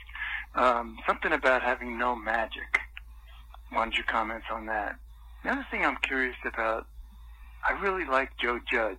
[0.54, 2.78] Um, something about having no magic.
[3.70, 4.96] Why don't you comment on that.
[5.44, 6.86] The other thing I'm curious about,
[7.68, 8.98] I really like Joe Judge.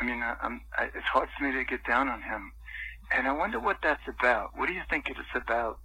[0.00, 0.36] I mean, I,
[0.76, 2.52] I, it's hard for me to get down on him,
[3.14, 4.56] and I wonder what that's about.
[4.56, 5.78] What do you think it is about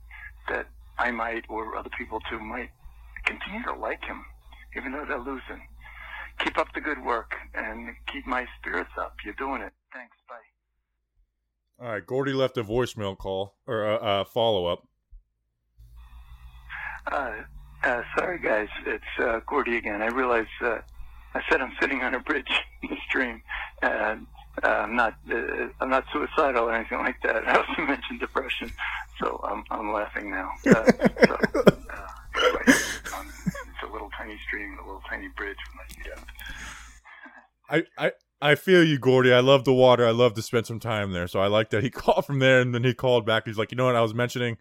[0.48, 2.70] that I might, or other people too, might
[3.26, 4.26] continue to like him,
[4.76, 5.68] even though they're losing?
[6.40, 9.16] Keep up the good work and keep my spirits up.
[9.26, 9.74] You're doing it.
[9.92, 10.16] Thanks.
[10.30, 10.47] Bye.
[11.80, 14.88] All right, Gordy left a voicemail call or a uh, follow up.
[17.06, 17.34] Uh,
[17.84, 18.68] uh, sorry, guys.
[18.86, 20.02] It's uh, Gordy again.
[20.02, 20.80] I realize uh,
[21.36, 22.50] I said I'm sitting on a bridge
[22.82, 23.44] in the stream,
[23.84, 24.26] and
[24.63, 25.18] uh, I'm not.
[25.32, 27.48] Uh, I'm not suicidal or anything like that.
[27.48, 28.72] I also mentioned depression,
[29.22, 30.50] so I'm, I'm laughing now.
[30.63, 32.63] So, uh, anyway,
[33.16, 36.26] um, it's a little tiny stream, a little tiny bridge with my feet up.
[37.70, 38.12] I, I
[38.42, 39.32] I feel you, Gordy.
[39.32, 40.06] I love the water.
[40.06, 41.28] I love to spend some time there.
[41.28, 43.46] So I like that he called from there, and then he called back.
[43.46, 43.96] He's like, you know what?
[43.96, 44.58] I was mentioning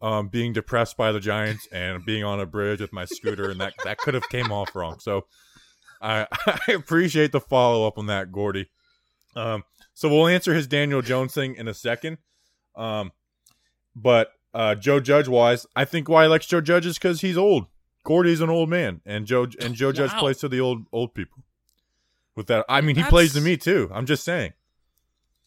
[0.00, 3.60] um, being depressed by the Giants and being on a bridge with my scooter, and
[3.60, 4.98] that that could have came off wrong.
[5.00, 5.26] So
[6.00, 6.26] I
[6.68, 8.70] I appreciate the follow up on that, Gordy.
[9.34, 12.18] Um, so we'll answer his Daniel Jones thing in a second.
[12.76, 13.12] Um,
[13.96, 17.36] but uh, Joe Judge wise, I think why I like Joe Judge is because he's
[17.36, 17.66] old.
[18.04, 21.42] Gordy's an old man, and Joe and Joe Judge plays to the old old people.
[22.36, 23.90] With that, I mean, he That's- plays to me too.
[23.92, 24.52] I'm just saying.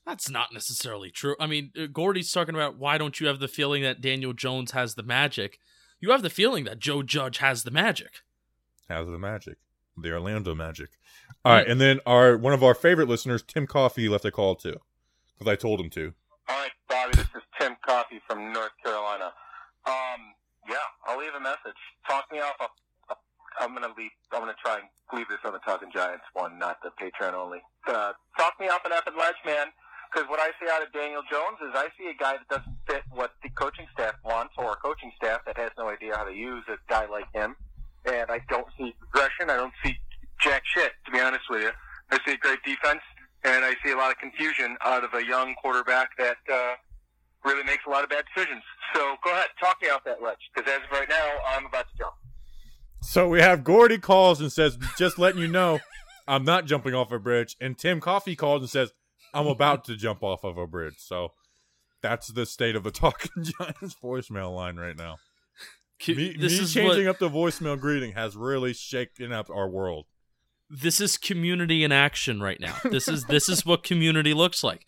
[0.06, 1.36] that's not necessarily true.
[1.38, 4.72] I mean, uh, Gordy's talking about why don't you have the feeling that Daniel Jones
[4.72, 5.60] has the magic?
[6.00, 8.22] You have the feeling that Joe Judge has the magic.
[8.88, 9.58] How's the Magic,
[9.98, 10.92] the Orlando Magic.
[11.44, 14.56] All right, and then our one of our favorite listeners, Tim Coffee, left a call
[14.56, 14.78] too,
[15.38, 16.14] because I told him to.
[16.48, 19.34] All right, Bobby, this is Tim Coffey from North Carolina.
[19.86, 20.22] Um,
[20.70, 21.76] yeah, I'll leave a message.
[22.10, 22.56] Talk me off.
[22.62, 22.68] A, a,
[23.60, 24.12] I'm gonna leave.
[24.32, 27.60] I'm gonna try and leave this on the Talking Giants one, not the Patreon only.
[27.88, 29.68] Uh, talk me off an effing ledge, man.
[30.12, 32.78] Because what I see out of Daniel Jones is I see a guy that doesn't
[32.88, 36.24] fit what the coaching staff wants, or a coaching staff that has no idea how
[36.24, 37.56] to use a guy like him.
[38.06, 39.50] And I don't see progression.
[39.50, 39.98] I don't see
[40.40, 41.72] jack shit, to be honest with you.
[42.10, 43.02] I see a great defense,
[43.44, 46.76] and I see a lot of confusion out of a young quarterback that uh,
[47.44, 48.64] really makes a lot of bad decisions.
[48.96, 51.86] So go ahead, talk me off that ledge, because as of right now, I'm about
[51.92, 52.14] to jump.
[53.08, 55.80] So we have Gordy calls and says, "Just letting you know,
[56.28, 58.92] I'm not jumping off a bridge." And Tim Coffee calls and says,
[59.34, 61.32] "I'm about to jump off of a bridge." So
[62.02, 65.20] that's the state of the Talking Giants voicemail line right now.
[66.06, 69.70] Me, this me is changing what, up the voicemail greeting has really shaken up our
[69.70, 70.06] world.
[70.70, 72.76] this is community in action right now.
[72.92, 74.86] This is this is what community looks like.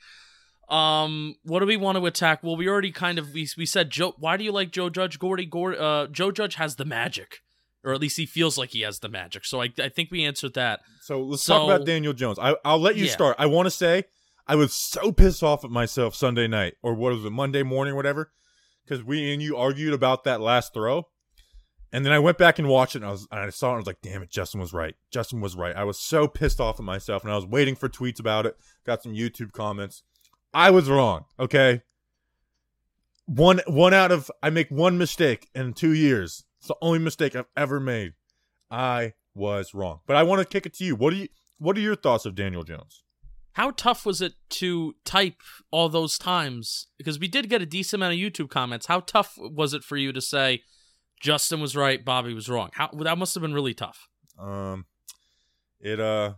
[0.68, 2.44] Um, what do we want to attack?
[2.44, 4.14] Well, we already kind of we, we said Joe.
[4.18, 5.20] Why do you like Joe Judge?
[5.20, 7.40] Gordy, Gordy, uh, Joe Judge has the magic,
[7.84, 9.46] or at least he feels like he has the magic.
[9.46, 10.82] So I I think we answered that.
[11.02, 12.38] So let's So- talk about Daniel Jones.
[12.40, 13.12] I, I'll let you Yeah.
[13.12, 13.36] start.
[13.40, 14.04] I want to say
[14.48, 17.96] I was so pissed off at myself Sunday night, or what was it, Monday morning,
[17.96, 18.32] whatever,
[18.84, 21.08] because we and you argued about that last throw.
[21.92, 23.72] And then I went back and watched it, and I was and I saw it.
[23.72, 24.96] And I was like, "Damn it, Justin was right.
[25.12, 27.90] Justin was right." I was so pissed off at myself, and I was waiting for
[27.90, 28.56] tweets about it.
[28.86, 30.04] Got some YouTube comments.
[30.54, 31.26] I was wrong.
[31.40, 31.82] Okay,
[33.26, 36.44] one one out of I make one mistake in two years.
[36.60, 38.14] It's the only mistake I've ever made.
[38.70, 40.02] I was wrong.
[40.06, 40.96] But I want to kick it to you.
[40.96, 43.04] What do you what are your thoughts of Daniel Jones?
[43.54, 45.42] How tough was it to type
[45.72, 46.88] all those times?
[46.98, 48.86] Because we did get a decent amount of YouTube comments.
[48.86, 50.62] How tough was it for you to say
[51.20, 52.70] Justin was right, Bobby was wrong?
[52.74, 54.08] How that must have been really tough.
[54.38, 54.86] Um
[55.80, 56.34] it uh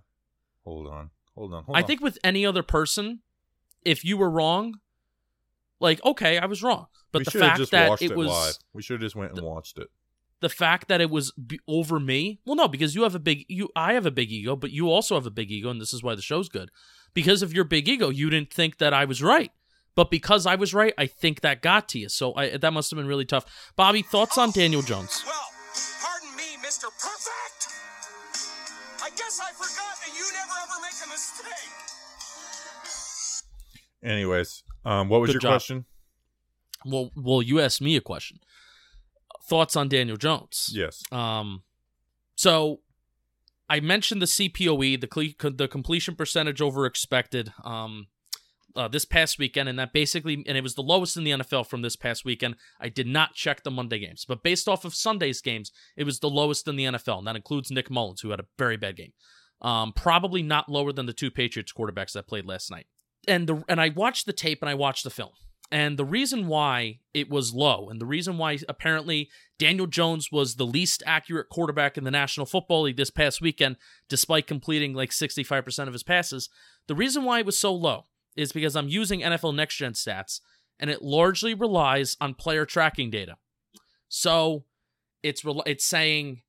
[0.63, 1.09] hold on.
[1.35, 1.63] Hold on.
[1.63, 1.87] Hold I on.
[1.87, 3.21] think with any other person,
[3.83, 4.79] if you were wrong,
[5.79, 6.87] like okay, I was wrong.
[7.11, 8.57] But we the fact that it it was live.
[8.73, 9.87] We should have just went and watched it.
[10.41, 12.39] The fact that it was b- over me.
[12.45, 13.69] Well, no, because you have a big you.
[13.75, 16.03] I have a big ego, but you also have a big ego, and this is
[16.03, 16.69] why the show's good.
[17.13, 19.51] Because of your big ego, you didn't think that I was right.
[19.95, 22.07] But because I was right, I think that got to you.
[22.09, 23.45] So I, that must have been really tough.
[23.75, 25.21] Bobby, thoughts on Daniel Jones?
[25.25, 25.35] Well,
[26.01, 26.85] pardon me, Mr.
[26.85, 27.67] Perfect.
[29.03, 31.71] I guess I forgot that you never ever make a mistake.
[34.03, 35.51] Anyways, um what was Good your job.
[35.51, 35.85] question?
[36.85, 38.39] Well, well, you asked me a question.
[39.43, 40.69] Thoughts on Daniel Jones?
[40.73, 41.03] Yes.
[41.11, 41.63] Um,
[42.35, 42.81] so
[43.69, 47.53] I mentioned the CPOE, the cle- the completion percentage over expected.
[47.63, 48.07] Um,
[48.75, 51.67] uh, this past weekend, and that basically, and it was the lowest in the NFL
[51.67, 52.55] from this past weekend.
[52.79, 56.19] I did not check the Monday games, but based off of Sunday's games, it was
[56.19, 58.95] the lowest in the NFL, and that includes Nick Mullens, who had a very bad
[58.95, 59.11] game.
[59.61, 62.87] Um, probably not lower than the two Patriots quarterbacks that played last night.
[63.27, 65.31] And the and I watched the tape and I watched the film.
[65.71, 70.55] And the reason why it was low, and the reason why apparently Daniel Jones was
[70.55, 73.77] the least accurate quarterback in the National Football League this past weekend,
[74.09, 76.49] despite completing like 65% of his passes,
[76.87, 80.41] the reason why it was so low is because I'm using NFL Next Gen stats,
[80.77, 83.37] and it largely relies on player tracking data.
[84.09, 84.65] So
[85.23, 86.41] it's it's saying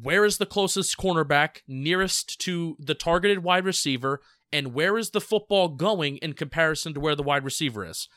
[0.00, 4.20] where is the closest cornerback nearest to the targeted wide receiver,
[4.52, 8.08] and where is the football going in comparison to where the wide receiver is.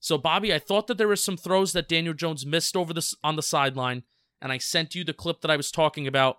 [0.00, 3.14] So, Bobby, I thought that there were some throws that Daniel Jones missed over this
[3.22, 4.02] on the sideline,
[4.40, 6.38] and I sent you the clip that I was talking about.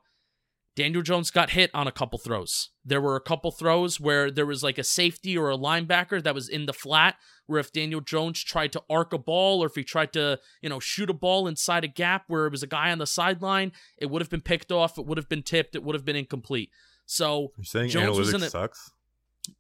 [0.76, 2.70] Daniel Jones got hit on a couple throws.
[2.84, 6.34] There were a couple throws where there was like a safety or a linebacker that
[6.34, 9.76] was in the flat, where if Daniel Jones tried to arc a ball or if
[9.76, 12.68] he tried to, you know, shoot a ball inside a gap where it was a
[12.68, 15.76] guy on the sideline, it would have been picked off, it would have been tipped,
[15.76, 16.72] it would have been incomplete.
[17.06, 18.92] So You're saying Jones was in analytics sucks?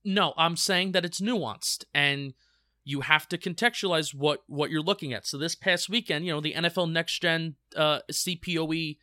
[0.05, 2.33] no, I'm saying that it's nuanced and
[2.84, 5.28] you have to contextualize what what you're looking at.
[5.28, 8.98] So this past weekend, you know, the NFL Next Gen uh, CPOE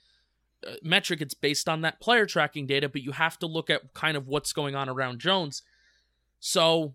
[0.67, 3.95] uh, metric, it's based on that player tracking data, but you have to look at
[3.95, 5.63] kind of what's going on around Jones.
[6.41, 6.95] So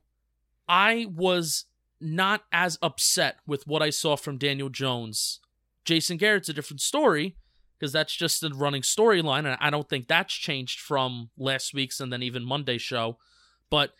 [0.67, 1.65] I was
[2.02, 5.39] not as upset with what I saw from Daniel Jones.
[5.86, 7.38] Jason Garrett's a different story
[7.80, 12.00] because that's just a running storyline, and I don't think that's changed from last week's
[12.00, 13.17] and then even Monday's show.
[13.69, 13.93] But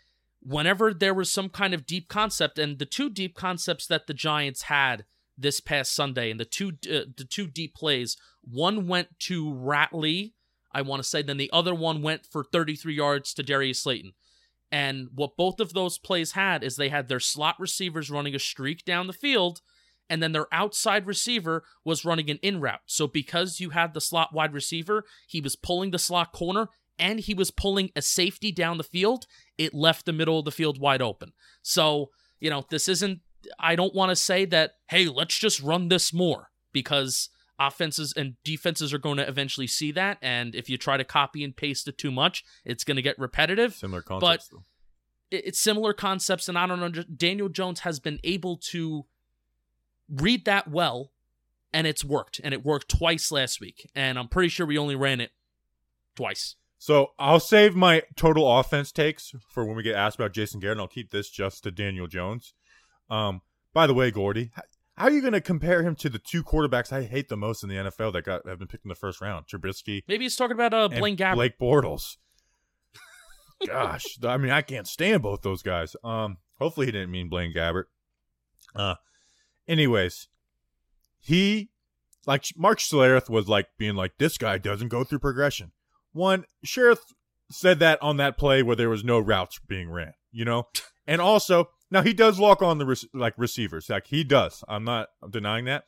[0.46, 4.14] whenever there was some kind of deep concept, and the two deep concepts that the
[4.14, 5.06] Giants had
[5.38, 10.34] this past Sunday, and the two uh, the two deep plays, one went to Ratley,
[10.72, 14.14] I want to say, then the other one went for 33 yards to Darius Slayton.
[14.72, 18.40] And what both of those plays had is they had their slot receivers running a
[18.40, 19.62] streak down the field,
[20.10, 22.82] and then their outside receiver was running an in route.
[22.86, 27.20] So because you had the slot wide receiver, he was pulling the slot corner and
[27.20, 29.26] he was pulling a safety down the field.
[29.58, 31.34] It left the middle of the field wide open.
[31.62, 33.20] So, you know, this isn't,
[33.60, 38.36] I don't want to say that, hey, let's just run this more because offenses and
[38.44, 40.18] defenses are going to eventually see that.
[40.22, 43.18] And if you try to copy and paste it too much, it's going to get
[43.20, 44.50] repetitive Similar concepts.
[44.52, 49.04] it- it's similar concepts and i don't know daniel jones has been able to
[50.08, 51.12] read that well
[51.74, 54.96] and it's worked and it worked twice last week and i'm pretty sure we only
[54.96, 55.32] ran it
[56.16, 60.60] twice So I'll save my total offense takes for when we get asked about Jason
[60.60, 62.54] Garrett, and I'll keep this just to Daniel Jones.
[63.10, 63.40] Um,
[63.74, 64.52] by the way, Gordy,
[64.98, 67.64] how are you going to compare him to the two quarterbacks I hate the most
[67.64, 70.36] in the NFL that got have been picked in the first round, Trubisky maybe he's
[70.36, 72.18] talking about uh blaine gabbert Blake Bortles?
[73.66, 75.96] Gosh, I mean, I can't stand both those guys.
[76.04, 77.86] Um, hopefully he didn't mean Blaine Gabbert.
[78.76, 78.96] Uh,
[79.70, 80.28] anyways,
[81.22, 81.70] he
[82.28, 85.72] like Mark Schlereth was like being like, this guy doesn't go through progression.
[86.14, 87.14] One, Schlereth
[87.52, 90.68] said that on that play where there was no routes being ran, you know,
[91.08, 94.64] and also now he does lock on the rec- like receivers, like he does.
[94.68, 95.86] I'm not denying that,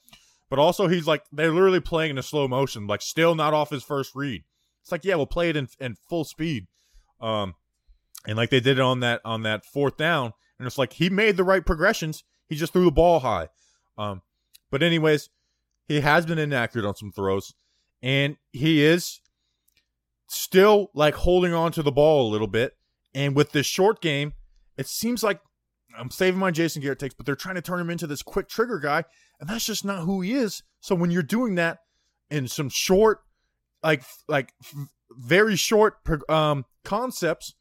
[0.49, 3.69] but also he's like they're literally playing in a slow motion, like still not off
[3.69, 4.43] his first read.
[4.81, 6.67] It's like yeah, we'll play it in in full speed,
[7.19, 7.55] um,
[8.27, 11.09] and like they did it on that on that fourth down, and it's like he
[11.09, 12.23] made the right progressions.
[12.47, 13.49] He just threw the ball high,
[13.97, 14.21] um,
[14.69, 15.29] but anyways,
[15.87, 17.55] he has been inaccurate on some throws,
[18.03, 19.21] and he is
[20.27, 22.73] still like holding on to the ball a little bit.
[23.13, 24.33] And with this short game,
[24.77, 25.39] it seems like
[25.97, 28.49] I'm saving my Jason Garrett takes, but they're trying to turn him into this quick
[28.49, 29.05] trigger guy,
[29.39, 30.63] and that's just not who he is.
[30.79, 31.79] So when you're doing that
[32.29, 33.19] in some short,
[33.81, 34.53] like like
[35.11, 35.97] very short
[36.29, 37.53] um, concepts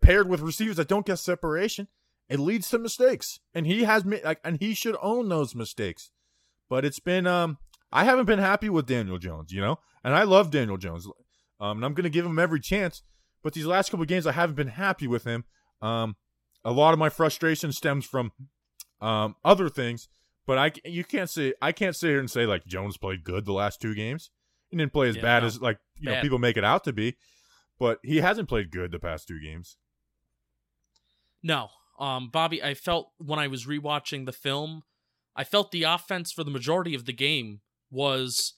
[0.00, 1.88] paired with receivers that don't get separation,
[2.28, 3.40] it leads to mistakes.
[3.54, 6.10] And he has like, and he should own those mistakes.
[6.68, 7.58] But it's been um,
[7.92, 11.06] I haven't been happy with Daniel Jones, you know, and I love Daniel Jones.
[11.60, 13.02] Um, and I'm going to give him every chance.
[13.42, 15.44] But these last couple of games, I haven't been happy with him.
[15.80, 16.16] Um,
[16.64, 18.32] a lot of my frustration stems from
[19.00, 20.08] um, other things.
[20.46, 23.44] But I, you can't say I can't sit here and say like Jones played good
[23.46, 24.30] the last two games.
[24.68, 25.46] He didn't play as Yeah, bad no.
[25.46, 27.16] as like you know people make it out to be.
[27.78, 29.76] But he hasn't played good the past two games.
[31.42, 34.82] no um bobby i felt when i was rewatching the film
[35.34, 38.54] i felt the offense for the majority of the game was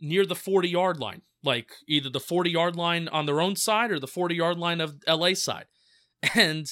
[0.00, 3.90] near the 40 yard line like either the 40 yard line on their own side
[3.90, 5.66] or the 40 yard line of la side.
[6.34, 6.68] And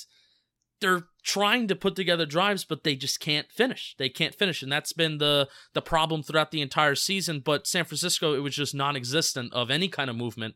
[0.80, 3.94] they're trying to put together drives but they just can't finish.
[3.98, 4.62] They can't finish.
[4.62, 7.40] And that's been the the problem throughout the entire season.
[7.40, 10.54] But san francisco it was just non-existent of any kind of movement.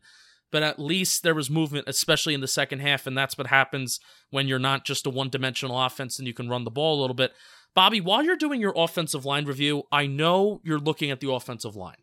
[0.51, 3.99] But at least there was movement, especially in the second half, and that's what happens
[4.29, 7.01] when you're not just a one dimensional offense and you can run the ball a
[7.01, 7.33] little bit.
[7.73, 11.75] Bobby, while you're doing your offensive line review, I know you're looking at the offensive
[11.75, 11.97] line.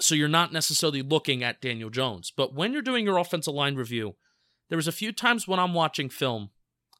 [0.00, 2.32] So you're not necessarily looking at Daniel Jones.
[2.34, 4.16] But when you're doing your offensive line review,
[4.68, 6.50] there was a few times when I'm watching film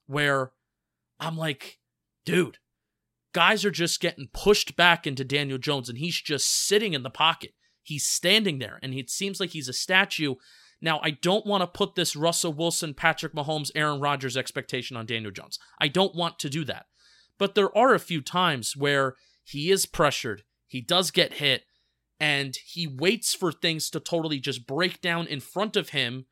[0.06, 0.52] where
[1.18, 1.78] I'm like,
[2.24, 2.58] dude,
[3.32, 7.10] guys are just getting pushed back into Daniel Jones and he's just sitting in the
[7.10, 7.52] pocket.
[7.82, 10.34] He's standing there and it seems like he's a statue.
[10.82, 15.06] Now, I don't want to put this Russell Wilson, Patrick Mahomes, Aaron Rodgers expectation on
[15.06, 15.58] Daniel Jones.
[15.78, 16.86] I don't want to do that.
[17.38, 21.64] But there are a few times where he is pressured, he does get hit,
[22.20, 26.26] and he waits for things to totally just break down in front of him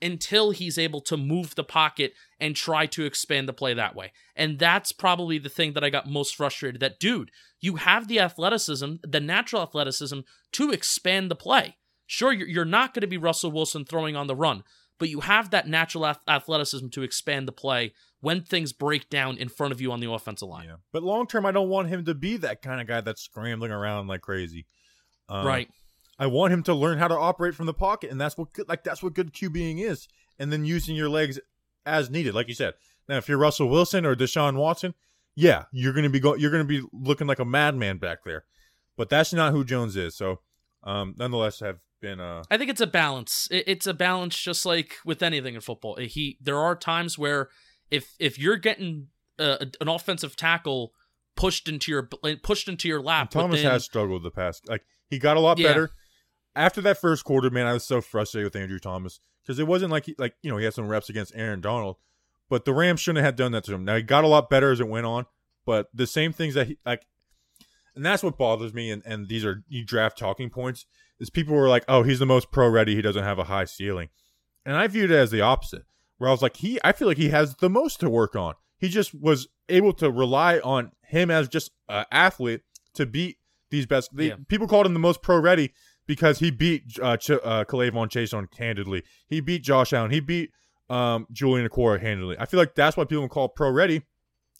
[0.00, 4.12] until he's able to move the pocket and try to expand the play that way.
[4.36, 8.20] And that's probably the thing that I got most frustrated that dude, you have the
[8.20, 10.20] athleticism, the natural athleticism
[10.52, 11.76] to expand the play.
[12.06, 14.62] Sure, you're not going to be Russell Wilson throwing on the run,
[14.98, 19.48] but you have that natural athleticism to expand the play when things break down in
[19.48, 20.66] front of you on the offensive line.
[20.66, 20.76] Yeah.
[20.92, 23.70] But long term, I don't want him to be that kind of guy that's scrambling
[23.70, 24.66] around like crazy.
[25.28, 25.68] Um, right.
[26.18, 28.68] I want him to learn how to operate from the pocket, and that's what good,
[28.68, 30.08] like that's what good QBing is.
[30.38, 31.40] And then using your legs
[31.86, 32.74] as needed, like you said.
[33.08, 34.94] Now, if you're Russell Wilson or Deshaun Watson,
[35.34, 38.44] yeah, you're gonna be go- you're gonna be looking like a madman back there.
[38.96, 40.14] But that's not who Jones is.
[40.14, 40.40] So,
[40.84, 42.20] um, nonetheless, have been.
[42.20, 42.44] Uh...
[42.50, 43.48] I think it's a balance.
[43.50, 45.96] It's a balance, just like with anything in football.
[45.96, 47.48] He there are times where
[47.90, 49.08] if if you're getting
[49.38, 50.92] uh, an offensive tackle
[51.36, 52.08] pushed into your
[52.42, 54.68] pushed into your lap, Thomas within, has struggled the past.
[54.68, 54.84] Like
[55.14, 55.68] he got a lot Yeah.
[55.68, 55.90] better
[56.54, 57.50] after that first quarter.
[57.50, 60.50] Man, I was so frustrated with Andrew Thomas because it wasn't like he like you
[60.50, 61.96] know he had some reps against Aaron Donald,
[62.48, 63.84] but the Rams shouldn't have done that to him.
[63.84, 65.26] Now he got a lot better as it went on,
[65.66, 67.06] but the same things that he like,
[67.94, 68.90] and that's what bothers me.
[68.90, 70.86] And and these are you draft talking points
[71.20, 72.94] is people were like, oh, he's the most pro ready.
[72.96, 74.08] He doesn't have a high ceiling,
[74.66, 75.82] and I viewed it as the opposite.
[76.18, 78.54] Where I was like, he, I feel like he has the most to work on.
[78.78, 82.60] He just was able to rely on him as just an athlete
[82.94, 83.38] to beat
[83.74, 84.10] these best.
[84.16, 84.36] They, Yeah.
[84.48, 85.72] People called him the most pro ready
[86.06, 89.02] because he beat uh, Ch- uh, K'Lavon Chaisson on handedly.
[89.26, 90.10] He beat Josh Allen.
[90.10, 90.50] He beat
[90.90, 92.36] um, Julian Okwara handedly.
[92.38, 94.02] I feel like that's why people call pro ready,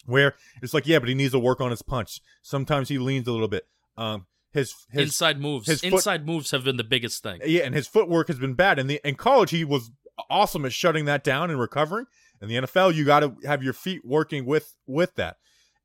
[0.07, 2.21] where it's like, yeah, but he needs to work on his punch.
[2.43, 3.67] Sometimes he leans a little bit.
[3.97, 5.67] Um, his his inside moves.
[5.67, 7.41] his foot- inside moves have been the biggest thing.
[7.45, 8.79] yeah, and his footwork has been bad.
[8.79, 9.91] And the in college, he was
[10.31, 12.07] awesome at shutting that down and recovering.
[12.41, 15.37] In the NFL, you got to have your feet working with with that,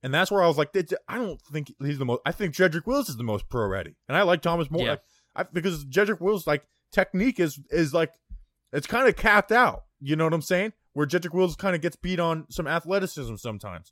[0.04, 0.70] and that's where I was like,
[1.08, 2.22] I don't think he's the most.
[2.26, 4.92] I think Jedrick Wills is the most pro ready, and I like Thomas more Yeah.
[4.92, 5.02] like,
[5.36, 8.12] I, because Jedrick Wills like technique is is like
[8.74, 9.84] it's kind of capped out.
[10.00, 10.74] You know what I'm saying?
[10.94, 13.92] Where Jedrick Wills kind of gets beat on some athleticism sometimes,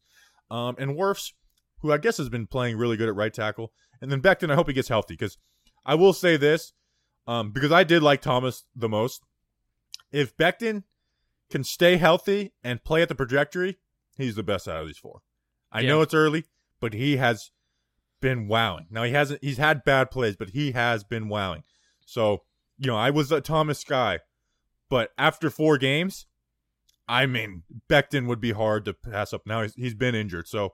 [0.49, 1.33] um, and Wirfs,
[1.81, 4.51] who I guess has been playing really good at right tackle, and then Becton.
[4.51, 5.37] I hope he gets healthy because
[5.85, 6.73] I will say this,
[7.27, 9.21] um, because I did like Thomas the most.
[10.11, 10.83] If Becton
[11.49, 13.77] can stay healthy and play at the trajectory,
[14.17, 15.21] he's the best out of these four.
[15.71, 15.89] I Yeah.
[15.89, 16.45] know it's early,
[16.79, 17.51] but he has
[18.21, 18.87] been wowing.
[18.89, 21.63] Now he hasn't he's had bad plays, but he has been wowing.
[22.05, 22.43] So,
[22.77, 24.19] you know, I was a Thomas guy,
[24.89, 26.25] but after four games,
[27.07, 29.41] I mean, Becton would be hard to pass up.
[29.45, 30.47] Now he's, he's been injured.
[30.47, 30.73] So,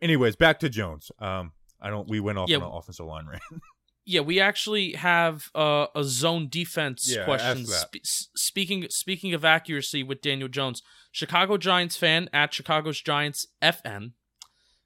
[0.00, 1.10] anyways, back to Jones.
[1.18, 2.08] Um, I don't.
[2.08, 2.58] We went off Yeah.
[2.58, 3.42] on an offensive line rant.
[4.04, 7.58] Yeah, we actually have uh, a zone defense Yeah, question.
[7.60, 7.88] ask that.
[7.94, 13.46] Spe- s- speaking speaking of accuracy with Daniel Jones, Chicago Giants fan at Chicago's Giants
[13.62, 14.14] FN.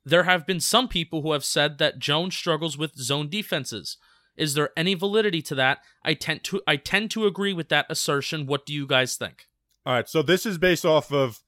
[0.06, 3.96] There have been some people who have said that Jones struggles with zone defenses.
[4.36, 5.80] Is there any validity to that?
[6.04, 8.46] I tend to I tend to agree with that assertion.
[8.46, 9.48] What do you guys think?
[9.84, 11.40] All right, so this is based off of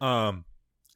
[0.00, 0.44] um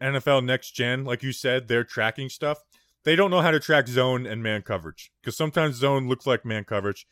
[0.01, 2.63] NFL Next Gen, like you said, they're tracking stuff.
[3.03, 6.45] They don't know how to track zone and man coverage because sometimes zone looks like
[6.45, 7.09] man coverage.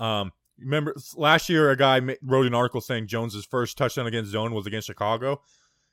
[0.00, 4.54] Um, remember last year, a guy wrote an article saying Jones's first touchdown against zone
[4.54, 5.40] was against Chicago,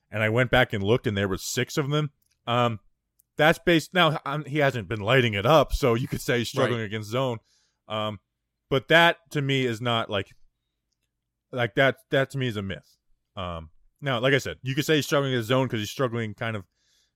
[0.10, 2.10] and I went back and looked, and there were six of them.
[2.48, 2.80] Um,
[3.42, 4.20] that's based now.
[4.26, 6.86] um he hasn't been lighting it up, so you could say he's struggling Right.
[6.86, 7.40] against zone.
[7.88, 8.20] Um,
[8.70, 10.30] but that to me is not like
[11.52, 11.98] like that.
[12.12, 12.98] That to me is a myth.
[13.36, 13.70] Um,
[14.02, 16.56] now, like I said, you could say he's struggling against zone because he's struggling kind
[16.56, 16.64] of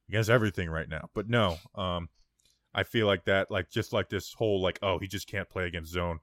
[0.10, 1.10] against everything right now.
[1.16, 2.10] But no, um,
[2.74, 5.66] I feel like that, like just like this whole like, oh, he just can't play
[5.66, 6.20] against zone.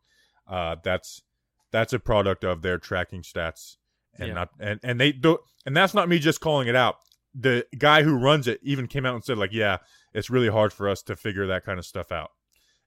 [0.47, 1.23] Uh, that's
[1.71, 3.77] that's a product of their tracking stats,
[4.19, 4.35] and Yeah.
[4.35, 6.97] not and and they do, and that's not me just calling it out.
[7.35, 9.79] The guy who runs it even came out and said like, yeah,
[10.13, 12.31] it's really hard for us to figure that kind of stuff out.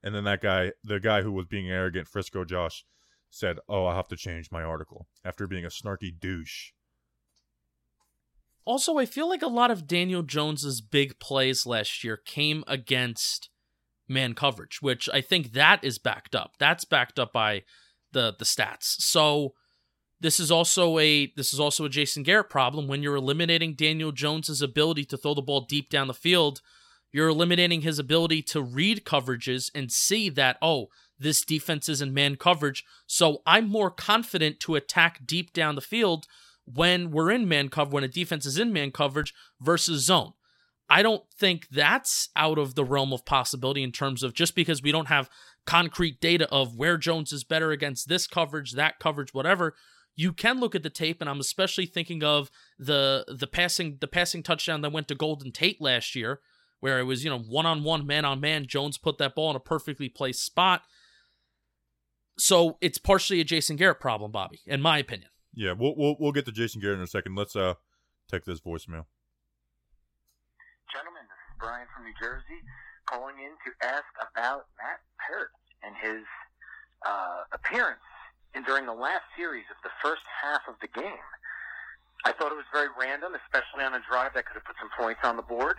[0.03, 2.85] And then that guy, the guy who was being arrogant, Frisco Josh,
[3.31, 6.71] said, "Oh, I'll have to change my article after being a snarky douche."
[8.65, 13.49] Also, I feel like a lot of Daniel Jones's big plays last year came against
[14.07, 16.53] man coverage, which I think that is backed up.
[16.59, 17.63] That's backed up by
[18.11, 19.01] the the stats.
[19.01, 19.53] So
[20.19, 24.11] this is also a this is also a Jason Garrett problem when you're eliminating Daniel
[24.11, 26.61] Jones's ability to throw the ball deep down the field.
[27.11, 30.87] You're eliminating his ability to read coverages and see that oh,
[31.19, 35.81] this defense is in man coverage, so I'm more confident to attack deep down the
[35.81, 36.25] field
[36.65, 40.33] when we're in man cover when a defense is in man coverage versus zone.
[40.89, 44.83] I don't think that's out of the realm of possibility in terms of just because
[44.83, 45.29] we don't have
[45.65, 49.75] concrete data of where Jones is better against this coverage, that coverage, whatever.
[50.15, 52.49] You can look at the tape, and I'm especially thinking of
[52.79, 56.39] the the passing the passing touchdown that went to Golden Tate last year,
[56.79, 58.65] where it was you know one on one, man on man.
[58.65, 60.83] Jones put that ball in a perfectly placed spot.
[62.37, 65.29] So it's partially a Jason Garrett problem, Bobby, in my opinion.
[65.53, 67.35] Yeah, we'll we'll, we'll get to Jason Garrett in a second.
[67.35, 67.75] Let's uh
[68.29, 69.05] take this voicemail.
[70.91, 72.63] Gentlemen, this is Brian from New Jersey
[73.05, 75.51] calling in to ask about Matt Peart
[75.83, 76.23] and his
[77.05, 78.01] uh, appearance
[78.55, 81.25] in, during the last series of the first half of the game.
[82.25, 84.89] I thought it was very random, especially on a drive that could have put some
[84.97, 85.77] points on the board,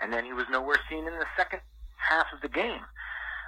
[0.00, 1.60] and then he was nowhere seen in the second
[1.96, 2.84] half of the game.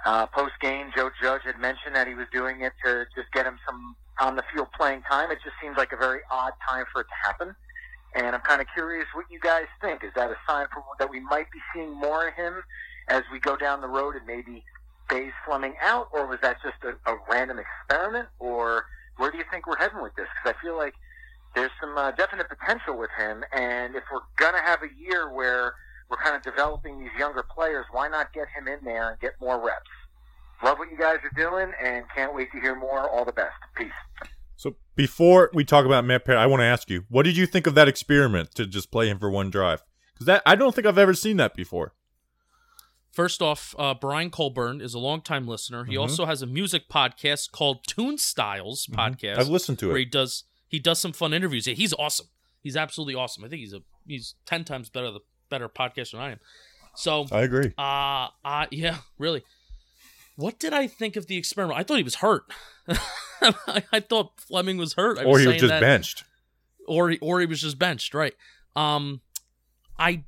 [0.05, 3.45] Uh, Post game, Joe Judge had mentioned that he was doing it to just get
[3.45, 5.31] him some on the field playing time.
[5.31, 7.55] It just seems like a very odd time for it to happen.
[8.15, 10.03] And I'm kind of curious what you guys think.
[10.03, 12.61] Is that a sign for that we might be seeing more of him
[13.07, 14.63] as we go down the road and maybe
[15.11, 18.85] phase Fleming out, or was that just a, a random experiment, or
[19.17, 20.27] where do you think we're heading with this?
[20.35, 20.93] Because I feel like
[21.53, 25.73] there's some uh, definite potential with him, and if we're gonna have a year where
[26.09, 29.33] we're kind of developing these younger players, why not get him in there and get
[29.41, 29.89] more reps?
[30.63, 33.09] Love what you guys are doing, and can't wait to hear more.
[33.09, 33.55] All the best.
[33.75, 33.91] Peace.
[34.55, 37.47] So before we talk about Matt Peart, I want to ask you, what did you
[37.47, 39.83] think of that experiment to just play him for one drive?
[40.13, 41.93] Because that I don't think I've ever seen that before.
[43.11, 45.83] First off, uh, Brian Colburn is a longtime listener.
[45.83, 45.99] He Mhm.
[46.01, 49.37] also has a music podcast called Tune Styles Podcast.
[49.37, 49.99] I've listened to where it.
[49.99, 51.67] he does he does some fun interviews.
[51.67, 52.27] Yeah, he's awesome.
[52.61, 53.43] He's absolutely awesome.
[53.43, 56.39] I think he's a he's ten times better the better podcast than I am.
[56.95, 57.73] So I agree.
[57.77, 59.43] uh uh yeah, really.
[60.37, 61.77] What did I think of the experiment?
[61.77, 62.43] I thought he was hurt.
[62.87, 65.17] I, I thought Fleming was hurt.
[65.19, 66.23] I Or he was just that- benched.
[66.87, 68.33] or he, or he was just benched, right?
[68.75, 69.19] Um,
[69.99, 70.23] I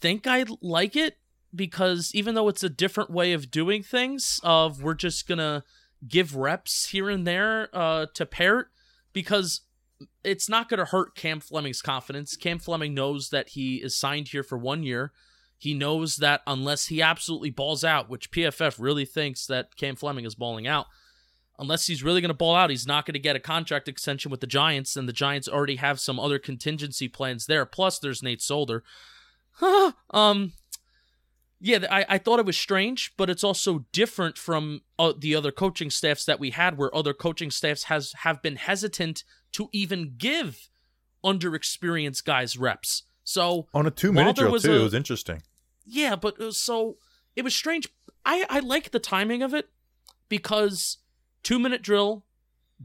[0.00, 1.16] think I like it
[1.54, 5.64] because even though it's a different way of doing things, of we're just gonna
[6.06, 8.70] give reps here and there uh, to Peart
[9.12, 9.62] because
[10.22, 12.36] it's not gonna hurt Cam Fleming's confidence.
[12.36, 15.12] Cam Fleming knows that he is signed here for one year.
[15.58, 20.24] He knows that unless he absolutely balls out, which PFF really thinks that Cam Fleming
[20.24, 20.86] is balling out,
[21.58, 24.30] unless he's really going to ball out, he's not going to get a contract extension
[24.30, 27.66] with the Giants, and the Giants already have some other contingency plans there.
[27.66, 28.84] Plus, there's Nate Solder.
[30.10, 30.52] um,
[31.60, 35.50] yeah, I, I thought it was strange, but it's also different from uh, the other
[35.50, 40.14] coaching staffs that we had, where other coaching staffs has have been hesitant to even
[40.18, 40.68] give
[41.24, 43.02] underexperienced guys reps.
[43.24, 44.72] So On a two minute drill was too.
[44.72, 45.42] a- it was interesting.
[45.84, 46.96] yeah, but it was so
[47.36, 47.88] it was strange.
[48.24, 49.68] I I like the timing of it
[50.28, 50.98] because
[51.42, 52.24] two minute drill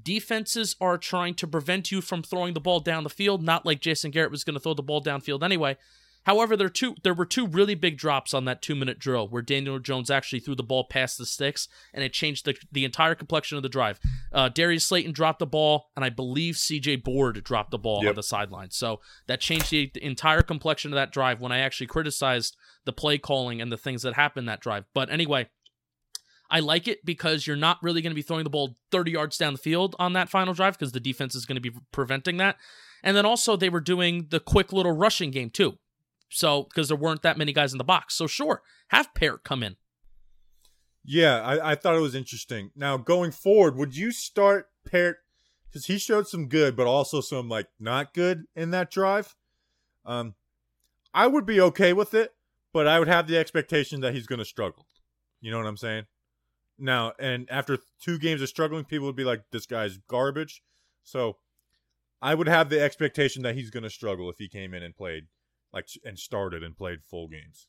[0.01, 3.43] defenses are trying to prevent you from throwing the ball down the field.
[3.43, 5.77] Not like Jason Garrett was going to throw the ball downfield anyway.
[6.25, 9.41] However, there two there were two really big drops on that two minute drill where
[9.41, 13.15] Daniel Jones actually threw the ball past the sticks and it changed the the entire
[13.15, 13.99] complexion of the drive.
[14.31, 16.97] Uh, Darius Slayton dropped the ball and I believe C.J.
[16.97, 18.71] Board dropped the ball on the sideline.
[18.71, 22.55] So that changed the, the entire complexion of that drive when I actually criticized
[22.85, 24.85] the play calling and the things that happened that drive.
[24.93, 25.49] But anyway,
[26.49, 29.37] I like it because you're not really going to be throwing the ball 30 yards
[29.37, 32.37] down the field on that final drive because the defense is going to be preventing
[32.37, 32.57] that.
[33.03, 35.77] And then also they were doing the quick little rushing game too.
[36.33, 38.15] So because there weren't that many guys in the box.
[38.15, 39.75] So sure, have Peart come in.
[41.05, 42.71] Yeah, I, I thought it was interesting.
[42.75, 45.17] Now going forward, would you start Peart
[45.69, 49.35] because he showed some good, but also some like not good in that drive?
[50.05, 50.35] Um,
[51.13, 52.33] I would be okay with it,
[52.73, 54.87] but I would have the expectation that he's going to struggle.
[55.41, 56.05] You know what I'm saying?
[56.79, 60.63] Now, and after two games of struggling, people would be like, "This guy's garbage."
[61.03, 61.37] So,
[62.21, 64.95] I would have the expectation that he's going to struggle if he came in and
[64.95, 65.27] played
[65.73, 67.67] like and started and played full games.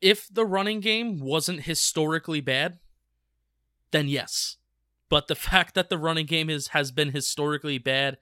[0.00, 2.78] if the running game wasn't historically bad,
[3.92, 4.56] then yes.
[5.08, 8.18] But the fact that the running game is has been historically bad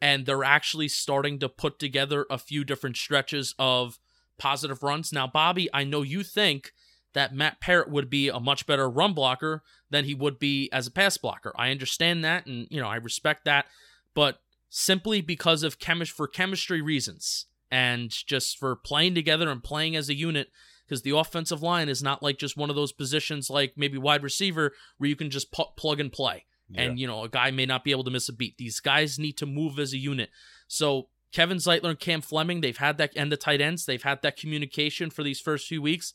[0.00, 3.98] and they're actually starting to put together a few different stretches of
[4.38, 5.12] positive runs.
[5.12, 6.72] Now, Bobby, I know you think
[7.14, 10.86] that Matt Peart would be a much better run blocker than he would be as
[10.86, 11.52] a pass blocker.
[11.56, 13.66] I understand that and you know, I respect that,
[14.14, 19.96] but simply because of chemi- for chemistry reasons and just for playing together and playing
[19.96, 20.48] as a unit
[20.86, 24.22] because the offensive line is not like just one of those positions like maybe wide
[24.22, 26.44] receiver where you can just pu- plug and play.
[26.74, 28.58] And, you know, a guy may not be able to miss a beat.
[28.58, 30.30] These guys need to move as a unit.
[30.66, 34.22] So Kevin Zeitler and Cam Fleming, they've had that, and the tight ends, they've had
[34.22, 36.12] that communication for these first few weeks.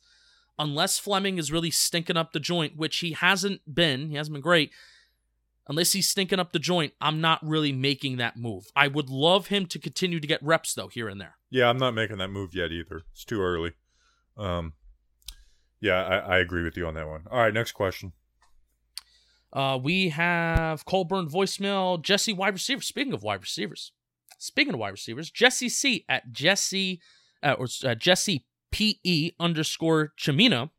[0.60, 4.41] Unless Fleming is really stinking up the joint, which he hasn't been, he hasn't been
[4.41, 4.72] great.
[5.68, 8.66] Unless he's stinking up the joint, I'm not really making that move.
[8.76, 11.38] I would love him to continue to get reps, though, here and there.
[11.49, 13.03] Yeah, I'm not making that move yet either.
[13.12, 13.74] It's too early.
[14.38, 14.74] Um,
[15.80, 17.26] yeah, I, I agree with you on that one.
[17.30, 18.14] All right, next question.
[19.53, 22.82] Uh, we have Colburn voicemail, Jesse wide receiver.
[22.82, 23.91] Speaking of wide receivers,
[24.38, 27.01] speaking of wide receivers, Jesse C at Jesse
[27.43, 30.70] uh, or uh, Jesse PE underscore Chamina.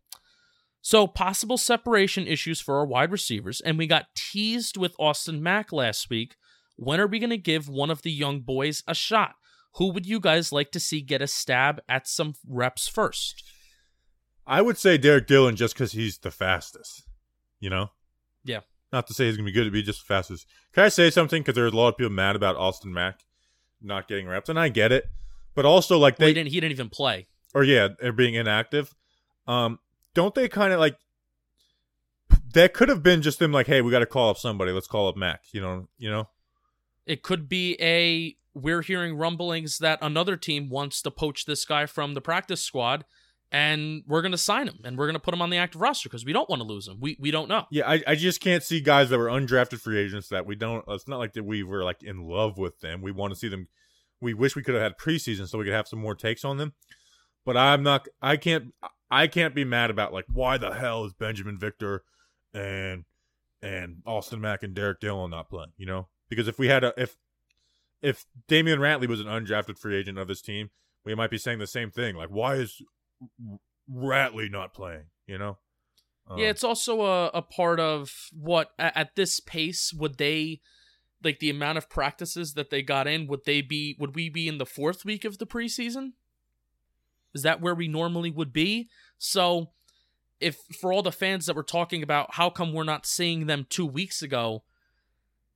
[0.85, 5.73] So possible separation issues for our wide receivers, and we got teased with Austin Mack
[5.73, 6.35] last week.
[6.77, 9.37] When are we going to give one of the young boys a shot?
[9.77, 13.45] Who would you guys like to see get a stab at some reps first?
[14.45, 17.05] I would say Derrick Dillon just because he's the fastest.
[17.61, 17.91] You know?
[18.45, 18.61] Yeah.
[18.93, 20.47] Not to say he's going to be good to be just fastest.
[20.73, 21.43] Can I say something?
[21.43, 23.21] Because there's a lot of people mad about Austin Mack
[23.81, 25.07] not getting reps, and I get it.
[25.55, 26.31] But also, like, Well, they.
[26.31, 26.49] he didn't.
[26.51, 27.29] He didn't even play.
[27.55, 28.93] or yeah, they're being inactive.
[29.47, 29.79] Um,
[30.15, 30.97] don't they kind of like
[32.55, 34.73] that could have been just them like, hey, we got to call up somebody.
[34.73, 35.45] Let's call up Mack.
[35.53, 36.29] You know, you know.
[37.07, 41.87] It could be a we're hearing rumblings that another team wants to poach this guy
[41.87, 43.05] from the practice squad
[43.53, 45.81] and we're going to sign him and we're going to put him on the active
[45.81, 46.99] roster because we don't want to lose him.
[47.01, 47.67] We we don't know.
[47.71, 50.85] Yeah, I, I just can't see guys that were undrafted free agents that we don't.
[50.89, 53.03] It's not like that we were like in love with them.
[53.03, 53.69] We want to see them.
[54.21, 56.57] We wish we could have had preseason so we could have some more takes on
[56.57, 56.73] them.
[57.45, 58.09] But I'm not.
[58.23, 58.73] I can't.
[59.13, 62.03] I can't be mad about like why the hell is Binjimen Victor
[62.55, 63.05] and
[63.61, 65.73] and Austin Mack and Derrick Dillon not playing?
[65.77, 67.17] You know, because if we had a if
[68.01, 70.71] if Damion Ratley was an undrafted free agent of this team,
[71.05, 72.17] we might be saying the same thing.
[72.17, 72.81] Like, why is
[73.93, 75.05] Ratley not playing?
[75.27, 75.59] You know.
[76.31, 80.63] yeah, Um, it's also a, a part of what at, at this pace would they
[81.23, 84.49] like the amount of practices that they got in would they be would we be
[84.49, 86.13] in the fourth week of the preseason?
[87.35, 88.89] Is that where we normally would be?
[89.19, 89.71] So
[90.41, 93.67] if for all the fans that were talking about how come we're not seeing them
[93.71, 94.65] 2 weeks ago,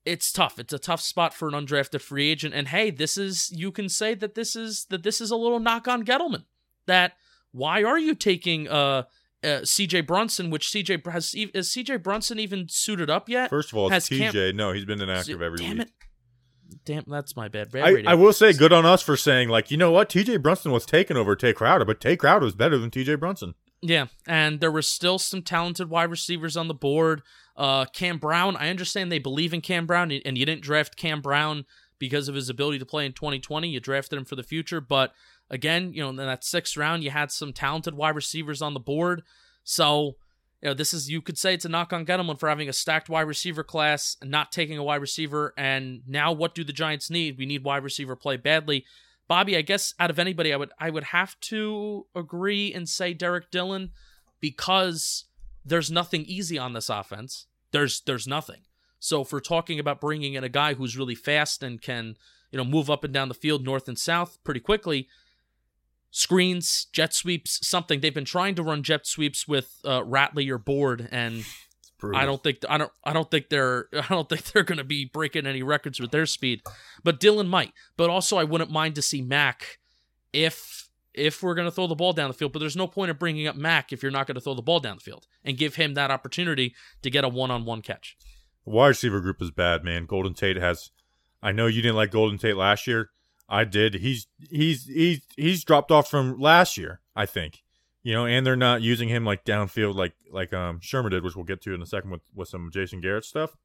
[0.05, 0.59] it's tough.
[0.59, 3.89] It's a tough spot for an undrafted free agent and hey, this is you can
[3.89, 6.45] say that this is that this is a little knock on Gettleman.
[6.87, 7.15] That
[7.53, 9.05] why are you taking uh
[9.45, 13.51] uh, CJ Brunson, which CJ has is CJ Brunson even suited up yet?
[13.51, 14.55] First of all, it's Has TJ.
[14.55, 15.89] no, he's been inactive every Damn week.
[15.89, 15.93] it!
[16.85, 17.71] Damn, that's my bad.
[17.71, 18.13] Bad I.
[18.13, 20.87] I will say good on us for saying like you know what TJ Brunson was
[20.87, 23.55] taken over Tae Crowder, but Tae Crowder was better than TJ Brunson.
[23.83, 27.23] Yeah, and there were still some talented wide receivers on the board.
[27.57, 31.21] Uh, Cam Brown, I understand they believe in Cam Brown, and you didn't draft Cam
[31.21, 31.65] Brown
[31.99, 33.69] because of his ability to play in 2020.
[33.69, 35.13] You drafted him for the future, but
[35.51, 38.81] again, you know, in that sixth round, you had some talented wide receivers on the
[38.81, 39.23] board.
[39.65, 40.17] So,
[40.63, 42.73] you know, this is you could say it's a knock on Gettleman for having a
[42.73, 45.53] stacked wide receiver class and not taking a wide receiver.
[45.57, 47.37] And now, what do the Giants need?
[47.39, 48.85] We need wide receiver play badly.
[49.29, 53.13] Bobby, I guess out of anybody, I would I would have to agree and say
[53.13, 53.91] Derrick Dillon
[54.41, 55.25] because
[55.65, 57.47] there's nothing easy on this offense.
[57.73, 58.63] There's there's nothing.
[58.99, 62.17] So if we're talking about bringing in a guy who's really fast and can
[62.51, 65.09] you know move up and down the field north and south pretty quickly,
[66.11, 70.59] screens, jet sweeps, something they've been trying to run jet sweeps with uh, Ratley or
[70.59, 71.45] Board and
[72.15, 74.85] I don't think I don't I don't think they're I don't think they're going to
[74.85, 76.63] be breaking any records with their speed,
[77.03, 77.73] but Dillon might.
[77.97, 79.79] But also, I wouldn't mind to see Mack
[80.33, 82.53] if if we're going to throw the ball down the field.
[82.53, 84.63] But there's no point of bringing up Mack if you're not going to throw the
[84.63, 88.17] ball down the field and give him that opportunity to get a one-on-one catch.
[88.67, 90.07] The wide receiver group is bad, man.
[90.07, 90.91] Golden Tate has.
[91.43, 93.11] I know you didn't like Golden Tate last year.
[93.49, 93.95] I did.
[93.95, 97.01] He's he's he's he's dropped off from last year.
[97.15, 97.63] I think.
[98.03, 101.37] You know, and they're not using him like downfield like like um Shurmur did, which
[101.37, 103.57] we'll get to in a second with with some Jason Garrett stuff.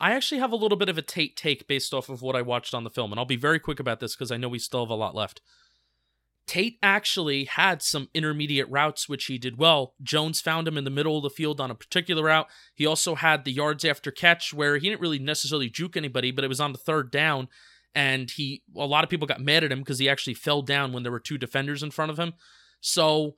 [0.00, 2.40] I actually have a little bit of a Tate take based off of what I
[2.42, 4.58] watched on the film, and I'll be very quick about this because I know we
[4.58, 5.42] still have a lot left.
[6.46, 9.94] Tate actually had some intermediate routes, which he did well.
[10.02, 12.48] Jones found him in the middle of the field on a particular route.
[12.74, 16.44] He also had the yards after catch where he didn't really necessarily juke anybody, but
[16.44, 17.48] it was on the third down.
[17.94, 20.92] And he, a lot of people got mad at him because he actually fell down
[20.92, 22.34] when there were two defenders in front of him.
[22.80, 23.34] So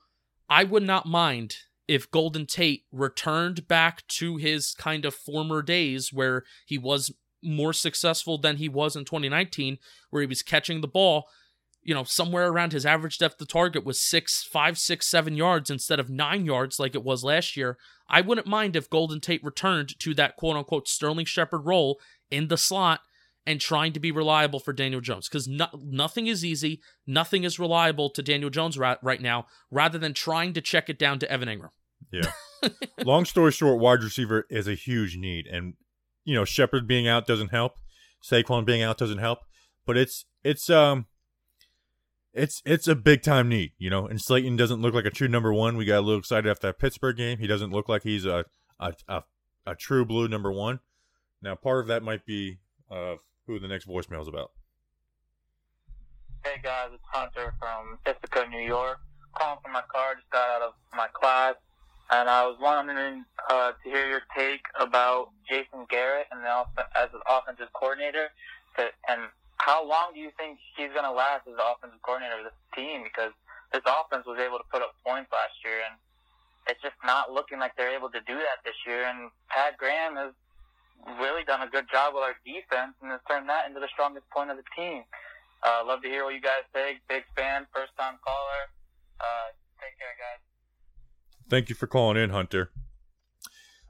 [0.49, 1.57] I would not mind
[1.89, 7.73] if Golden Tate returned back to his kind of former days where he was more
[7.73, 9.79] successful than he was in 2019,
[10.11, 11.27] where he was catching the ball
[11.83, 15.69] you know, somewhere around his average depth of target was six, five, six, seven yards
[15.69, 17.77] instead of nine yards like it was last year.
[18.09, 21.99] I wouldn't mind if Golden Tate returned to that quote unquote Sterling Shepard role
[22.31, 23.01] in the slot
[23.47, 27.59] and trying to be reliable for Daniel Jones because no, nothing is easy, nothing is
[27.59, 31.31] reliable to Daniel Jones right, right now, rather than trying to check it down to
[31.31, 31.71] Evan Engram.
[32.13, 32.31] Yeah.
[33.05, 35.75] Long story short, wide receiver is a huge need, and
[36.25, 37.75] you know Shepard being out doesn't help,
[38.23, 39.41] Saquon being out doesn't help,
[39.87, 41.07] but it's it's um
[42.33, 44.07] it's it's a big time need, you know.
[44.07, 45.77] And Slayton doesn't look like a true number one.
[45.77, 47.39] We got a little excited after that Pittsburgh game.
[47.39, 48.45] He doesn't look like he's a
[48.79, 49.23] a a,
[49.67, 50.81] a true blue number one.
[51.43, 52.59] Now, part of that might be
[52.91, 53.17] uh,
[53.47, 54.53] who the next voicemail is about.
[56.45, 58.99] Hey guys, it's Hunter from Ithaca, New York.
[59.35, 61.55] Calling from my car, just got out of my class,
[62.11, 66.51] and I was wondering uh, to hear your take about Jason Garrett and the
[66.99, 68.29] as an offensive coordinator,
[68.77, 69.23] to, and
[69.57, 72.61] how long do you think he's going to last as the offensive coordinator of this
[72.75, 73.07] team?
[73.07, 73.33] Because
[73.73, 75.97] this offense was able to put up points last year, and
[76.69, 79.07] it's just not looking like they're able to do that this year.
[79.07, 80.35] And Pat Graham has
[81.19, 84.29] really done a good job with our defense and has turned that into the strongest
[84.31, 85.03] point of the team.
[85.63, 86.99] Uh, love to hear what you guys say.
[87.09, 88.63] Big fan, first time caller.
[89.21, 90.41] Uh, take care, guys.
[91.49, 92.71] Thank you for calling in, Hunter.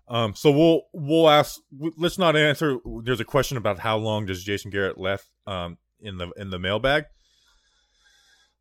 [0.08, 1.60] Um, so we'll we'll ask.
[1.96, 2.78] Let's not answer.
[3.02, 6.58] There's a question about how long does Jason Garrett left um, in the in the
[6.58, 7.04] mailbag.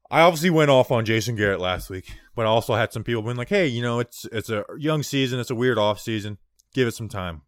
[0.10, 3.22] I obviously went off on Jason Garrett last week, but I also had some people
[3.22, 5.40] being like, "Hey, you know, it's it's a young season.
[5.40, 6.38] It's a weird off season.
[6.74, 7.42] Give it some time."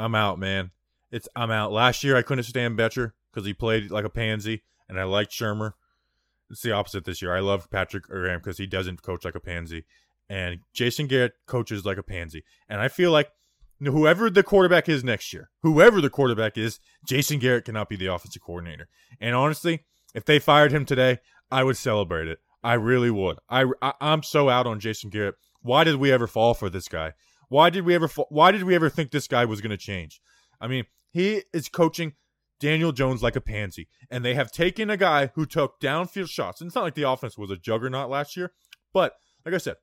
[0.00, 0.70] I'm out, man.
[1.10, 1.72] It's I'm out.
[1.72, 5.32] Last year I couldn't stand Bettcher because he played like a pansy, and I liked
[5.32, 5.72] Shurmur.
[6.50, 7.34] It's the opposite this year.
[7.34, 9.84] I love Patrick Graham because he doesn't coach like a pansy,
[10.28, 12.44] and Jason Garrett coaches like a pansy.
[12.68, 13.30] And I feel like
[13.78, 18.06] whoever the quarterback is next year, whoever the quarterback is, Jason Garrett cannot be the
[18.06, 18.88] offensive coordinator.
[19.20, 19.84] And honestly,
[20.14, 21.18] if they fired him today,
[21.50, 22.38] I would celebrate it.
[22.62, 23.38] I really would.
[23.48, 25.36] I, I am so out on Jason Garrett.
[25.62, 27.12] Why did we ever fall for this guy?
[27.50, 30.22] Why did we ever why did we ever think this guy was going to change?
[30.60, 32.14] I mean, he is coaching
[32.60, 36.60] Daniel Jones like a pansy, and they have taken a guy who took downfield shots.
[36.60, 38.52] And it's not like the offense was a juggernaut last year,
[38.92, 39.76] but like I said,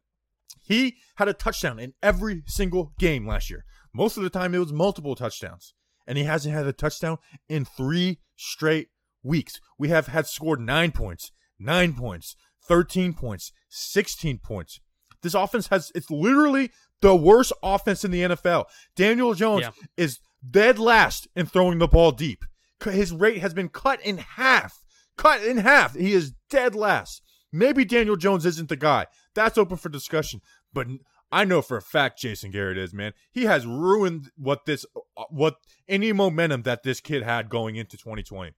[0.63, 3.65] he had a touchdown in every single game last year.
[3.93, 5.73] Most of the time, it was multiple touchdowns,
[6.07, 7.17] and he hasn't had a touchdown
[7.49, 8.87] in three straight
[9.23, 9.59] weeks.
[9.77, 14.79] We have had scored nine points, nine points, 13 points, 16 points.
[15.21, 18.65] This offense has, it's literally the worst offense in the NFL.
[18.95, 19.71] Daniel Jones Yeah.
[19.97, 20.19] is
[20.49, 22.43] dead last in throwing the ball deep.
[22.83, 24.83] His rate has been cut in half.
[25.17, 25.95] Cut in half.
[25.95, 27.21] He is dead last.
[27.51, 29.07] Maybe Daniel Jones isn't the guy.
[29.33, 30.41] That's open for discussion.
[30.73, 30.87] But
[31.31, 33.13] I know for a fact Jason Garrett is, man.
[33.31, 34.85] He has ruined what this
[35.17, 35.55] uh, what
[35.87, 38.51] any momentum that this kid had going into 2020.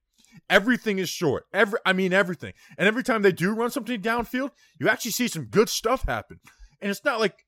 [0.49, 1.45] Everything is short.
[1.53, 2.53] Every I mean everything.
[2.77, 6.39] And every time they do run something downfield, you actually see some good stuff happen.
[6.81, 7.45] And it's not like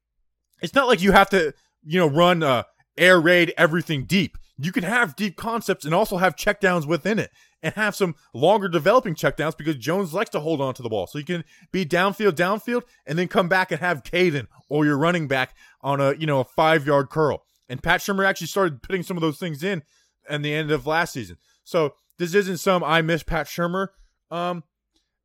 [0.61, 1.53] it's not like you have to,
[1.83, 2.63] you know, run uh
[2.97, 4.37] air raid everything deep.
[4.57, 7.31] You can have deep concepts and also have checkdowns within it
[7.63, 11.07] and have some longer developing checkdowns because Jones likes to hold on to the ball.
[11.07, 14.97] So you can be downfield, downfield, and then come back and have Kaden or your
[14.97, 17.43] running back on a, you know, a five yard curl.
[17.69, 19.83] And Pat Shurmur actually started putting some of those things in
[20.29, 21.37] at the end of last season.
[21.63, 23.87] So this isn't some I miss Pat Shurmur,
[24.29, 24.63] um,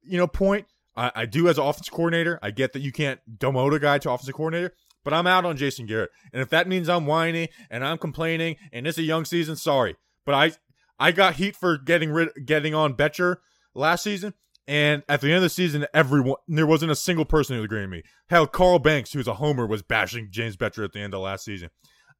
[0.02, 0.66] you know, point.
[0.96, 2.38] I, I do as offensive coordinator.
[2.42, 4.72] I get that you can't demote a guy to offensive coordinator,
[5.06, 6.10] but I'm out on Jason Garrett.
[6.32, 9.94] And if that means I'm whining and I'm complaining and it's a young season, sorry.
[10.24, 10.52] But I
[10.98, 13.36] I got heat for getting rid getting on Bettcher
[13.72, 14.34] last season.
[14.66, 17.82] And at the end of the season, everyone there wasn't a single person who agreed
[17.82, 18.02] with me.
[18.28, 21.44] Hell, Carl Banks, who's a homer, was bashing James Bettcher at the end of last
[21.44, 21.70] season.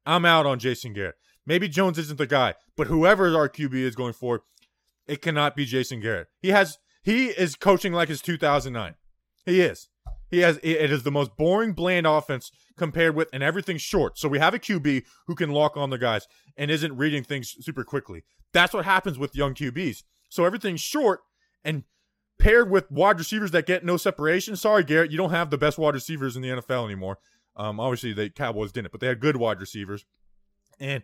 [0.05, 1.15] I'm out on Jason Garrett.
[1.45, 4.43] Maybe Jones isn't the guy, but whoever our QB is going for,
[5.07, 6.29] it cannot be Jason Garrett.
[6.39, 8.95] He has he is coaching like his 2009.
[9.45, 9.89] He is.
[10.29, 14.17] He has it is the most boring, bland offense compared with, and everything's short.
[14.17, 17.55] So we have a QB who can lock on the guys and isn't reading things
[17.61, 18.23] super quickly.
[18.53, 20.03] That's what happens with young QBs.
[20.29, 21.21] So everything's short
[21.63, 21.83] and
[22.39, 24.55] paired with wide receivers that get no separation.
[24.55, 27.17] Sorry, Garrett, you don't have the best wide receivers in the NFL anymore.
[27.55, 30.05] Um, obviously the Cowboys didn't, but they had good wide receivers,
[30.79, 31.01] and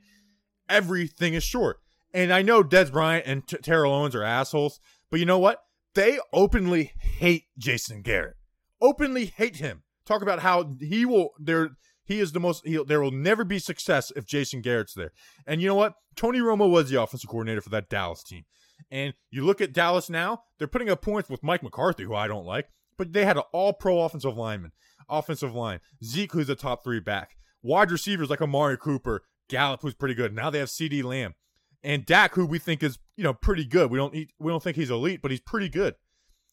[0.70, 1.80] everything is short.
[2.14, 5.64] And I know Dez Bryant and T- Terrell Owens are assholes, but you know what?
[5.96, 8.36] They openly hate Jason Garrett.
[8.84, 9.82] Openly hate him.
[10.06, 11.30] Talk about how he will.
[11.40, 11.72] There,
[12.04, 12.68] he is the most.
[12.68, 15.12] He, there will never be success if Jason Garrett's there.
[15.48, 15.96] And you know what?
[16.16, 18.44] Tony Romo was the offensive coordinator for that Dallas team.
[18.92, 22.28] And you look at Dallas now; they're putting up points with Mike McCarthy, who I
[22.28, 22.68] don't like,
[22.98, 24.74] but they had an All-Pro offensive lineman,
[25.10, 25.80] offensive line.
[26.04, 27.38] Zeke, who's a top three back.
[27.62, 30.36] Wide receivers like Amari Cooper, Gallup, who's pretty good.
[30.36, 31.36] Now they have CeeDee Lamb
[31.84, 33.90] and Dak, who we think is you know pretty good.
[33.90, 35.96] We don't we don't think he's elite, but he's pretty good.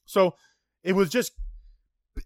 [0.05, 0.35] So
[0.83, 1.33] it was just,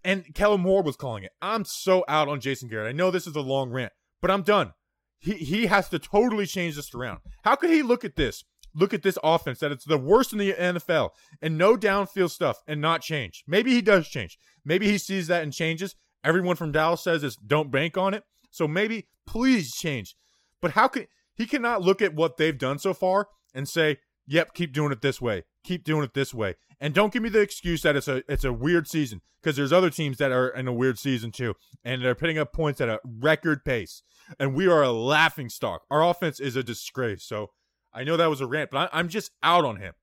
[0.03, 1.31] and Kellen Moore was calling it.
[1.41, 2.89] I'm so out on Jason Garrett.
[2.89, 4.73] I know this is a long rant, but I'm done.
[5.19, 7.19] He he has to totally change this around.
[7.43, 8.43] How could he look at this?
[8.73, 11.11] Look at this offense that it's the worst in the NFL
[11.41, 13.43] and no downfield stuff and not change.
[13.47, 14.37] Maybe he does change.
[14.65, 15.95] Maybe he sees that and changes.
[16.25, 18.23] Everyone from Dallas says is don't bank on it.
[18.51, 20.15] So maybe please change.
[20.61, 23.97] But how could he cannot look at what they've done so far and say,
[24.27, 25.43] "Yep, keep doing it this way.
[25.63, 28.43] Keep doing it this way." And don't give me the excuse that it's a it's
[28.43, 32.03] a weird season because there's other teams that are in a weird season too, and
[32.03, 34.01] they're putting up points at a record pace,
[34.39, 35.83] and we are a laughing stock.
[35.89, 37.23] Our offense is a disgrace.
[37.23, 37.51] So
[37.93, 39.93] I know that was a rant, but I, I'm just out on him.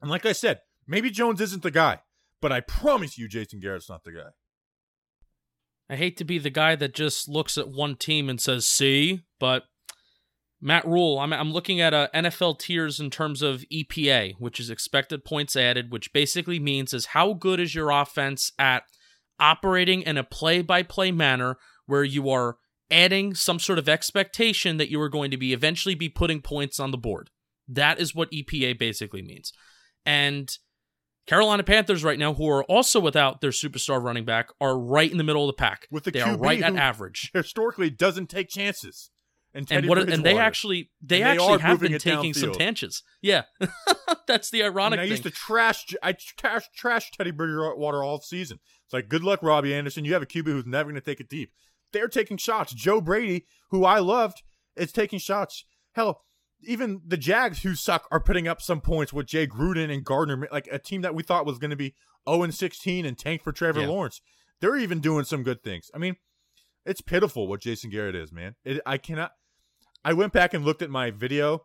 [0.00, 2.00] And like I said, maybe Jones isn't the guy,
[2.40, 4.30] but I promise you, Jason Garrett's not the guy.
[5.90, 9.22] I hate to be the guy that just looks at one team and says, see,
[9.40, 9.64] but
[10.60, 14.58] Matt Rhule, I'm, I'm looking at uh, a NFL tiers in terms of EPA, which
[14.58, 18.82] is expected points added, which basically means is how good is your offense at
[19.38, 21.56] operating in a play by play manner
[21.86, 22.56] where you are
[22.90, 26.80] adding some sort of expectation that you are going to be eventually be putting points
[26.80, 27.30] on the board.
[27.68, 29.52] That is what EPA basically means.
[30.04, 30.50] And
[31.26, 35.18] Carolina Panthers right now, who are also without their superstar running back, are right in
[35.18, 35.86] the middle of the pack.
[35.90, 37.30] With the they QB are right at average.
[37.34, 39.10] Historically, doesn't take chances.
[39.54, 39.98] And, And Teddy what?
[39.98, 42.58] And they actually, they And they actually have been taking some downfield.
[42.58, 43.02] tangents.
[43.22, 43.42] Yeah,
[44.26, 45.10] that's the ironic And I thing.
[45.10, 48.58] used to trash, I trash, trash Teddy Bridgewater all season.
[48.84, 50.04] It's like, good luck, Robbie Anderson.
[50.04, 51.52] You have a QB who's never going to take it deep.
[51.92, 52.72] They're taking shots.
[52.74, 54.42] Joe Brady, who I loved,
[54.76, 55.64] is taking shots.
[55.92, 56.22] Hell,
[56.62, 60.46] even the Jags, who suck, are putting up some points with Jay Gruden and Gardner,
[60.52, 61.94] like a team that we thought was going to be
[62.28, 63.86] 0 and 16 and tank for Trevor Yeah.
[63.88, 64.20] Lawrence.
[64.60, 65.90] They're even doing some good things.
[65.94, 66.16] I mean,
[66.84, 68.54] it's pitiful what Jason Garrett is, man.
[68.64, 69.32] It, I cannot.
[70.04, 71.64] I went back and looked at my video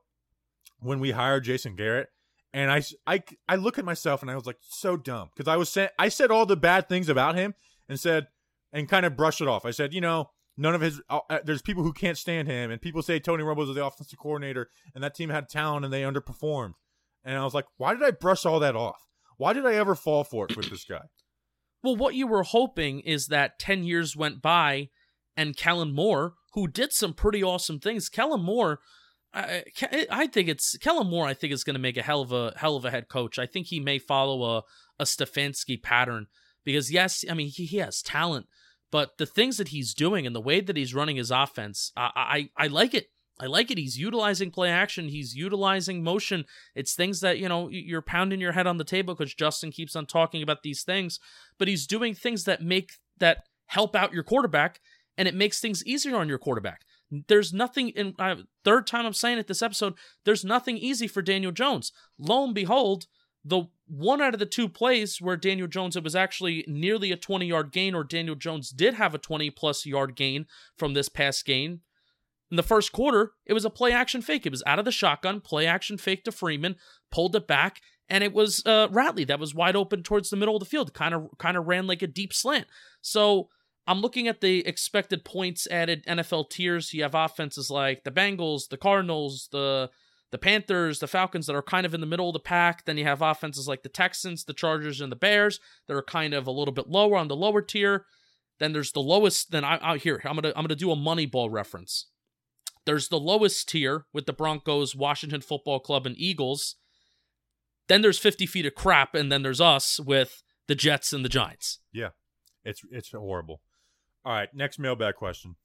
[0.79, 2.09] when we hired Jason Garrett,
[2.53, 5.57] and I, I, I look at myself and I was like, so dumb because I
[5.57, 7.53] was saying I said all the bad things about him
[7.87, 8.27] and said
[8.71, 9.65] and kind of brushed it off.
[9.65, 11.01] I said, you know, none of his.
[11.09, 13.85] Uh, uh, there's people who can't stand him, and people say Tony Romo was the
[13.85, 16.73] offensive coordinator, and that team had talent and they underperformed.
[17.23, 19.07] And I was like, why did I brush all that off?
[19.37, 21.03] Why did I ever fall for it with this guy?
[21.81, 24.89] Well, what you were hoping is that 10 years went by
[25.35, 28.79] and Kellen Moore, who did some pretty awesome things, Kellen Moore,
[29.33, 29.63] I,
[30.11, 31.25] I think it's Kellen Moore.
[31.25, 33.39] I think is going to make a hell of a hell of a head coach.
[33.39, 34.63] I think he may follow a
[34.99, 36.27] a Stefanski pattern
[36.63, 38.47] because yes, I mean he, he has talent,
[38.91, 42.49] but the things that he's doing and the way that he's running his offense, I,
[42.57, 43.07] I I like it.
[43.39, 43.79] I like it.
[43.79, 45.09] He's utilizing play action.
[45.09, 46.45] He's utilizing motion.
[46.75, 49.95] It's things that, you know, you're pounding your head on the table because Justin keeps
[49.95, 51.19] on talking about these things,
[51.57, 54.79] but he's doing things that make that help out your quarterback
[55.17, 56.81] and it makes things easier on your quarterback.
[57.27, 59.93] There's nothing in uh, third time I'm saying it this episode,
[60.25, 61.91] there's nothing easy for Daniel Jones.
[62.17, 63.05] Lo and behold,
[63.45, 67.17] the one out of the two plays where Daniel Jones, it was actually nearly a
[67.17, 70.45] 20 yard gain, or Daniel Jones did have a 20 plus yard gain
[70.77, 71.81] from this past game.
[72.49, 74.45] In the first quarter, it was a play action fake.
[74.45, 76.75] It was out of the shotgun, play action fake to Freeman,
[77.11, 80.55] pulled it back, and it was uh, Ratley that was wide open towards the middle
[80.55, 80.93] of the field.
[80.93, 82.67] Kind of, kind of ran like a deep slant.
[83.01, 83.49] So
[83.85, 86.93] I'm looking at the expected points added NFL tiers.
[86.93, 89.89] You have offenses like the Bengals, the Cardinals, the
[90.31, 92.85] the Panthers, the Falcons that are kind of in the middle of the pack.
[92.85, 96.33] Then you have offenses like the Texans, the Chargers, and the Bears that are kind
[96.33, 98.05] of a little bit lower on the lower tier.
[98.59, 99.51] Then there's the lowest.
[99.51, 102.07] Then I, I here I'm gonna I'm gonna do a Moneyball reference.
[102.85, 106.75] There's the lowest tier with the Broncos, Washington Football Club, and Eagles.
[107.87, 111.29] Then there's 50 feet of crap, and then there's us with the Jets and the
[111.29, 111.79] Giants.
[111.91, 112.09] Yeah,
[112.63, 113.61] it's it's horrible.
[114.25, 115.55] All right, next mailbag question.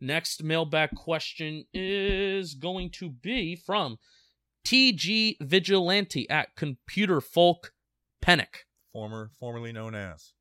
[0.00, 3.98] Next mailbag question is going to be from
[4.66, 7.72] TG Vigilante at Computer Folk
[8.22, 8.64] Penick.
[8.92, 10.32] Former, formerly known as.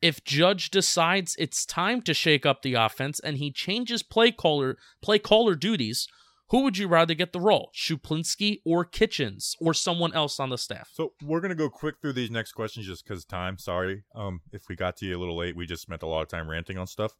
[0.00, 4.76] If Judge decides it's time to shake up the offense and he changes play caller
[5.00, 6.08] play caller duties,
[6.52, 7.70] who would you rather get the role?
[7.74, 10.90] Schuplinski or Kitchens or someone else on the staff?
[10.92, 13.56] So we're gonna go quick through these next questions just because time.
[13.56, 16.20] Sorry, um, if we got to you a little late, we just spent a lot
[16.20, 17.16] of time ranting on stuff.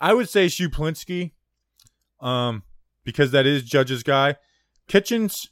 [0.00, 1.32] I would say Schuplinski,
[2.20, 2.62] um,
[3.04, 4.36] because that is Judge's guy.
[4.88, 5.50] Kitchens,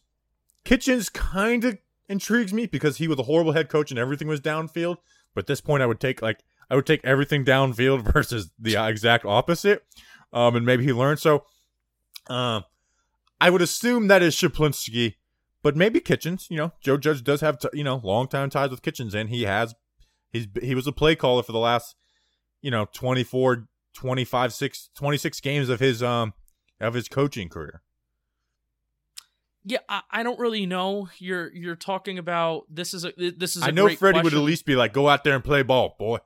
[0.64, 1.76] Kitchens kind of
[2.08, 4.96] intrigues me because he was a horrible head coach and everything was downfield.
[5.34, 6.40] But at this point, I would take like
[6.70, 9.84] I would take everything downfield versus the exact opposite.
[10.32, 11.18] Um, and maybe he learned.
[11.18, 11.44] So,
[12.28, 12.64] um,
[13.42, 15.16] I would assume that is Schuplinski,
[15.64, 16.46] but maybe Kitchens.
[16.48, 19.30] You know, Joe Judge does have t- you know long time ties with Kitchens, and
[19.30, 19.74] he has
[20.32, 21.96] he's he was a play caller for the last
[22.60, 26.34] you know 24, 25, 6, 26 games of his um
[26.80, 27.82] of his coaching career.
[29.64, 31.08] Yeah, I, I don't really know.
[31.18, 33.64] You're you're talking about this is a this is.
[33.64, 35.96] I I know Freddie would at least be like, "Go out there and play ball,
[35.98, 36.18] boy."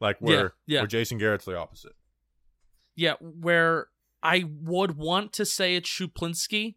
[0.00, 0.80] Like where Yeah, yeah.
[0.80, 1.92] where Jason Garrett's the opposite.
[2.94, 3.88] Yeah, where
[4.22, 6.76] I would want to say it's Schuplinski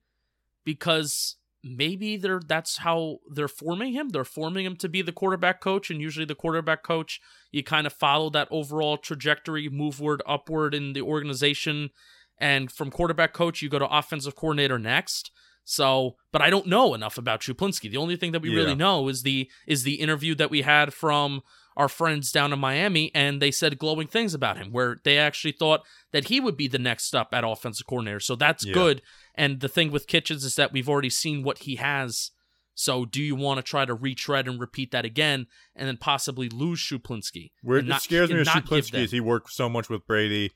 [0.64, 4.10] because maybe they're that's how they're forming him.
[4.10, 7.20] They're forming him to be the quarterback coach, and usually the quarterback coach,
[7.52, 11.90] you kind of follow that overall trajectory, moveward, upward in the organization,
[12.38, 15.32] And from quarterback coach, you go to offensive coordinator next.
[15.64, 17.90] So, but I don't know enough about Schuplinski.
[17.90, 18.58] The only thing that we Yeah.
[18.58, 21.42] really know is the is the interview that we had from
[21.78, 25.52] our friends down in Miami, and they said glowing things about him, where they actually
[25.52, 25.82] thought
[26.14, 28.20] that he would be the next up at offensive coordinator.
[28.22, 28.74] So that's Yeah.
[28.74, 29.02] good.
[29.36, 32.32] And the thing with Kitchens is that we've already seen what he has.
[32.74, 36.48] So do you want to try to retread and repeat that again, and then possibly
[36.50, 37.52] lose Schuplinski?
[37.62, 40.52] Where it not- scares me with Schuplinski is he worked so much with Brady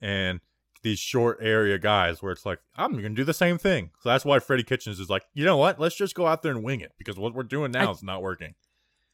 [0.00, 0.40] and
[0.82, 3.90] these short area guys where it's like, I'm going to do the same thing.
[4.00, 5.78] So that's why Freddie Kitchens is like, you know what?
[5.78, 8.02] Let's just go out there and wing it because what we're doing now I- is
[8.02, 8.54] not working.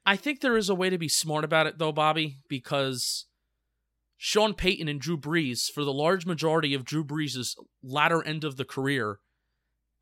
[0.07, 3.27] I think there is a way to be smart about it, though, Bobby, because
[4.17, 8.57] Sean Payton and Drew Brees, for the large majority of Drew Brees' latter end of
[8.57, 9.19] the career,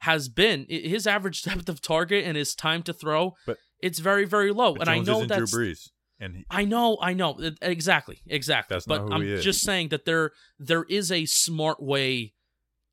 [0.00, 3.32] has been his average depth of target and his time to throw.
[3.46, 5.88] But- it's very, very low, and Jones I know isn't Drew Brees.
[6.20, 8.74] And he, I know, I know, exactly, exactly.
[8.74, 9.44] That's but not who I'm he is.
[9.44, 12.32] just saying that there there is a smart way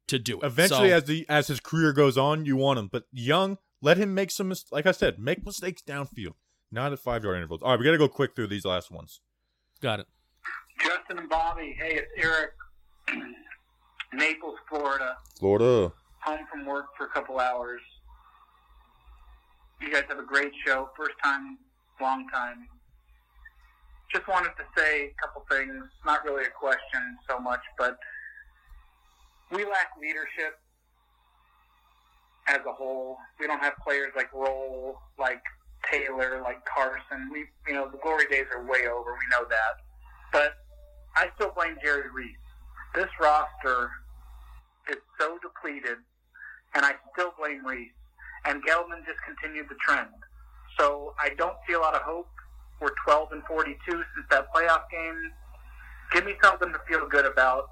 [0.07, 0.45] to do it.
[0.45, 2.89] eventually, So- as the as his career goes on, you want him.
[2.91, 6.33] But young, let him make some, mis- like I said, make mistakes downfield,
[6.71, 7.61] not at five yard intervals.
[7.61, 9.19] All right, we got to go quick through these last ones.
[9.81, 10.07] got it.
[10.79, 12.51] Justin and Bobby, hey, it's Eric,
[14.13, 15.15] Naples, Florida.
[15.39, 15.91] Florida.
[16.23, 17.81] Home from work for a couple hours.
[19.79, 20.89] You guys have a great show.
[20.97, 21.57] First time,
[21.99, 22.67] long time.
[24.13, 25.83] Just wanted to say a couple things.
[26.05, 27.97] Not really a question so much, but
[29.51, 30.59] we lack leadership
[32.47, 33.17] as a whole.
[33.39, 35.41] We don't have players like Roll, like
[35.89, 37.29] Taylor, like Carson.
[37.31, 39.13] We, you know, the glory days are way over.
[39.13, 39.73] We know that.
[40.31, 40.53] But
[41.15, 42.35] I still blame Jerry Reese.
[42.95, 43.89] This roster
[44.89, 45.97] is so depleted,
[46.75, 47.91] and I still blame Reese.
[48.45, 50.09] And Gettleman just continued the trend.
[50.77, 52.27] So I don't see a lot of hope.
[52.79, 55.31] We're 12 and 42 since that playoff game.
[56.11, 57.65] Give me something to feel good about.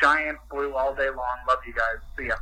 [0.00, 1.38] Giants blue all day long.
[1.48, 1.96] Love you guys.
[2.16, 2.36] See ya.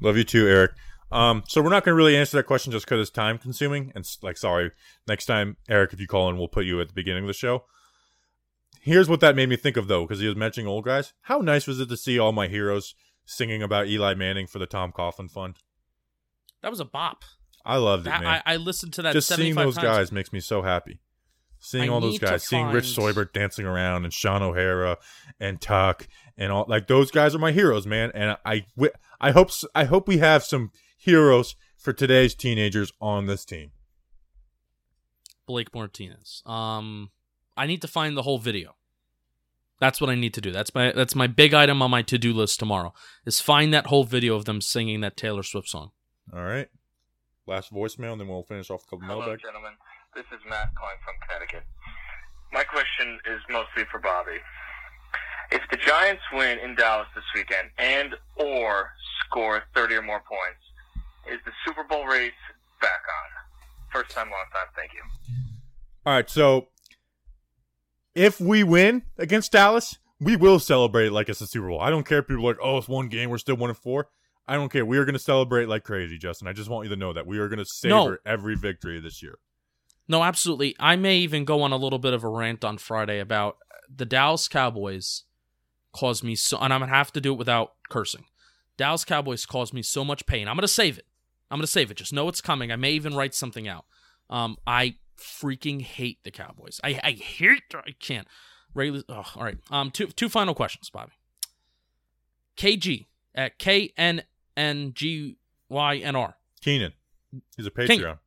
[0.00, 0.72] Love you too, Eric.
[1.12, 3.92] Um, so we're not going to really answer that question just because it's time consuming.
[3.94, 4.70] And like, sorry,
[5.08, 7.34] next time, Eric, if you call in, we'll put you at the beginning of the
[7.34, 7.64] show.
[8.80, 11.12] Here's what that made me think of though, because he was mentioning old guys.
[11.22, 12.94] How nice was it to see all my heroes
[13.26, 15.56] singing about Eli Manning for the Tom Coughlin Fund?
[16.62, 17.24] That was a bop.
[17.64, 18.26] I loved it, man.
[18.26, 19.12] I, I listened to that.
[19.12, 19.84] just seeing those times.
[19.84, 21.00] guys makes me so happy.
[21.58, 24.96] Seeing I all those guys, seeing Rich find- Seubert dancing around and Shaun O'Hara
[25.38, 26.08] and Tuck
[26.38, 28.10] and all like those guys are my heroes, man.
[28.14, 30.70] And I, wi- I hope, I hope we have some
[31.00, 33.70] heroes for today's teenagers on this team.
[35.46, 36.42] Blake Martinez.
[36.46, 37.10] Um,
[37.56, 38.76] I need to find the whole video.
[39.80, 40.52] That's what I need to do.
[40.52, 42.92] That's my that's my big item on my to do list tomorrow.
[43.24, 45.90] Is find that whole video of them singing that Taylor Swift song.
[46.34, 46.68] All right,
[47.46, 49.40] last voicemail, and then we'll finish off a couple Hello, mailbag.
[49.40, 49.72] gentlemen.
[50.14, 51.64] This is Matt calling from Connecticut.
[52.52, 54.38] My question is mostly for Bobby.
[55.50, 58.90] If the Giants win in Dallas this weekend and or
[59.24, 60.60] score 30 or more points,
[61.30, 62.32] is the Super Bowl race
[62.80, 63.92] back on?
[63.92, 64.66] First time, long time.
[64.76, 65.00] Thank you.
[66.06, 66.68] All right, so
[68.14, 71.80] if we win against Dallas, we will celebrate it like it's a Super Bowl.
[71.80, 73.78] I don't care if people are like, oh, it's one game, we're still one and
[73.78, 74.08] four.
[74.48, 74.84] I don't care.
[74.84, 76.48] We are going to celebrate like crazy, Justin.
[76.48, 78.16] I just want you to know that we are going to savor No.
[78.26, 79.38] every victory this year.
[80.08, 80.74] No, absolutely.
[80.80, 83.58] I may even go on a little bit of a rant on Friday about
[83.94, 85.22] the Dallas Cowboys
[85.92, 88.24] caused me so, and I'm gonna have to do it without cursing.
[88.76, 90.48] Dallas Cowboys caused me so much pain.
[90.48, 91.06] I'm gonna save it.
[91.50, 91.96] I'm gonna save it.
[91.96, 92.70] Just know it's coming.
[92.72, 93.84] I may even write something out.
[94.28, 96.80] Um, I freaking hate the Cowboys.
[96.84, 97.62] I I hate.
[97.74, 98.26] I can't.
[98.74, 99.02] Regular.
[99.08, 99.58] Oh, all right.
[99.70, 101.12] Um, two two final questions, Bobby.
[102.56, 104.22] KG at K N
[104.56, 105.36] N G
[105.68, 106.36] Y N R.
[106.60, 106.92] Keenan,
[107.56, 107.86] he's a Patreon.
[107.88, 108.18] King-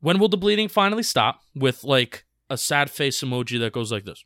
[0.00, 1.40] When will the bleeding finally stop?
[1.54, 4.24] With like a sad face emoji that goes like this.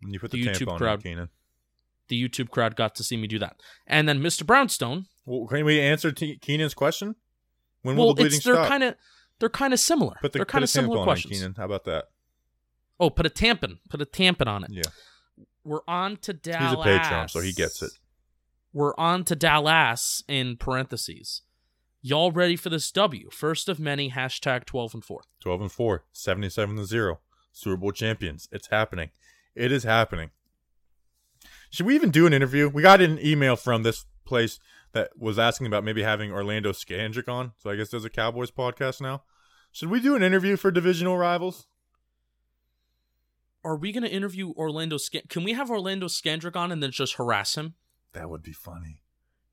[0.00, 0.96] When you put The the, YouTube tampon crowd.
[0.98, 1.28] on Keenan.
[2.08, 3.60] The YouTube crowd got to see me do that.
[3.86, 4.44] And then Mr.
[4.46, 5.06] Brownstone.
[5.24, 7.16] Well, can we answer T- Keenan's question?
[7.82, 8.94] When will well, the bleeding it's they're kind of
[9.40, 10.16] they're kind of similar.
[10.20, 11.38] Put the, they're kind of similar questions.
[11.38, 11.54] Keenan.
[11.56, 12.06] How about that?
[13.00, 13.78] Oh, put a tampon.
[13.90, 14.70] Put a tampon on it.
[14.72, 14.82] Yeah.
[15.64, 16.70] We're on to Dallas.
[16.70, 17.90] He's a Patreon, so he gets it.
[18.72, 21.42] We're on to Dallas in parentheses.
[22.02, 23.30] Y'all ready for this W?
[23.30, 24.10] First of many.
[24.10, 25.22] Hashtag twelve and four.
[25.40, 27.20] 12 and 4, 77 to 0.
[27.52, 28.48] Super Bowl champions.
[28.50, 29.10] It's happening.
[29.54, 30.30] It is happening.
[31.74, 32.68] Should we even do an interview?
[32.68, 34.60] We got an email from this place
[34.92, 37.50] that was asking about maybe having Orlando Scandrick on.
[37.58, 39.24] So I guess there's a Cowboys podcast now.
[39.72, 41.66] Should we do an interview for divisional rivals?
[43.64, 44.98] Are we going to interview Orlando?
[44.98, 47.74] Scan- Can we have Orlando Scandrick on and then just harass him?
[48.12, 49.00] That would be funny.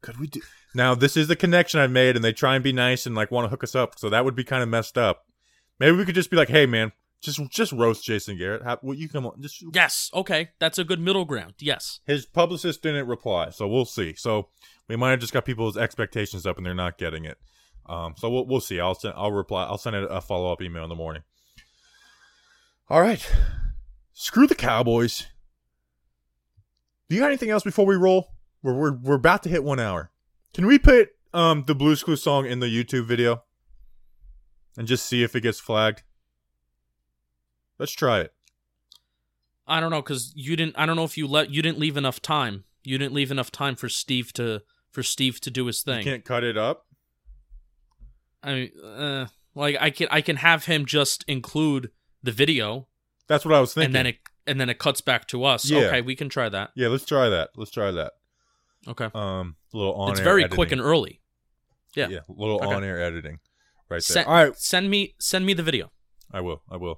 [0.01, 0.41] Could we do?
[0.75, 3.31] Now this is the connection I've made, and they try and be nice and like
[3.31, 3.97] want to hook us up.
[3.97, 5.25] So that would be kind of messed up.
[5.79, 6.91] Maybe we could just be like, "Hey, man,
[7.21, 8.63] Just just roast Jason Garrett.
[8.81, 9.41] Well, you come on.
[9.41, 10.09] Just Yes.
[10.13, 10.49] Okay.
[10.59, 11.53] That's a good middle ground.
[11.59, 11.99] Yes.
[12.05, 14.15] his publicist didn't reply, so we'll see.
[14.15, 14.49] So
[14.87, 17.37] we might have just got people's expectations up and they're not getting it.
[17.85, 18.79] Um, so we'll we'll see.
[18.79, 19.63] I'll send I'll reply.
[19.65, 21.23] I'll send it a follow up email in the morning.
[22.89, 23.25] All right,
[24.13, 25.27] screw the Cowboys.
[27.07, 28.31] Do you got anything else before we roll?
[28.63, 30.11] We're we're we're about to hit one hour.
[30.53, 33.43] Can we put um the Blues Clues song in the YouTube video
[34.77, 36.03] and just see if it gets flagged?
[37.81, 38.31] Let's try it.
[39.65, 40.75] I don't know because you didn't.
[40.77, 42.65] I don't know if you let you didn't leave enough time.
[42.83, 44.61] You didn't leave enough time for Steve to
[44.91, 45.97] for Steve to do his thing.
[45.97, 46.85] You can't cut it up.
[48.43, 49.25] I mean, uh,
[49.55, 51.89] like I can I can have him just include
[52.21, 52.87] the video,
[53.27, 53.87] That's what I was thinking.
[53.87, 55.67] and then it and then it cuts back to us.
[55.67, 55.79] Yeah.
[55.87, 56.69] Okay, we can try that.
[56.75, 57.49] yeah, let's try that.
[57.55, 58.13] Let's try that.
[58.87, 60.11] Okay, Um, a little on.
[60.11, 61.19] it's very quick and early.
[61.95, 62.09] Yeah.
[62.09, 62.75] Yeah, a little Okay.
[62.75, 63.39] on air editing
[63.89, 64.01] right there.
[64.01, 65.91] Send, All right, send me send me the video.
[66.31, 66.61] I will.
[66.69, 66.97] I will.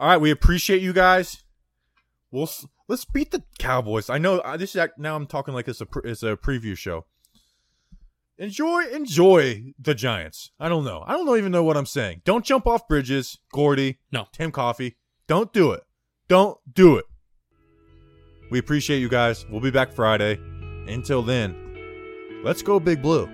[0.00, 1.44] All right, we appreciate you guys.
[2.30, 2.48] We'll
[2.88, 4.08] let's beat the Cowboys.
[4.08, 7.04] I know uh, this is now I'm talking like it's a it's a preview show.
[8.38, 10.52] Enjoy enjoy the Giants.
[10.58, 11.04] I don't know.
[11.06, 12.22] I don't even know what I'm saying.
[12.24, 13.98] Don't jump off bridges, Gordy.
[14.10, 14.26] No.
[14.32, 14.96] Tim Coffee.
[15.26, 15.82] Don't do it.
[16.28, 17.04] Don't do it.
[18.50, 19.44] We appreciate you guys.
[19.50, 20.40] We'll be back Friday.
[20.88, 23.28] Until then, let's go Big Blue.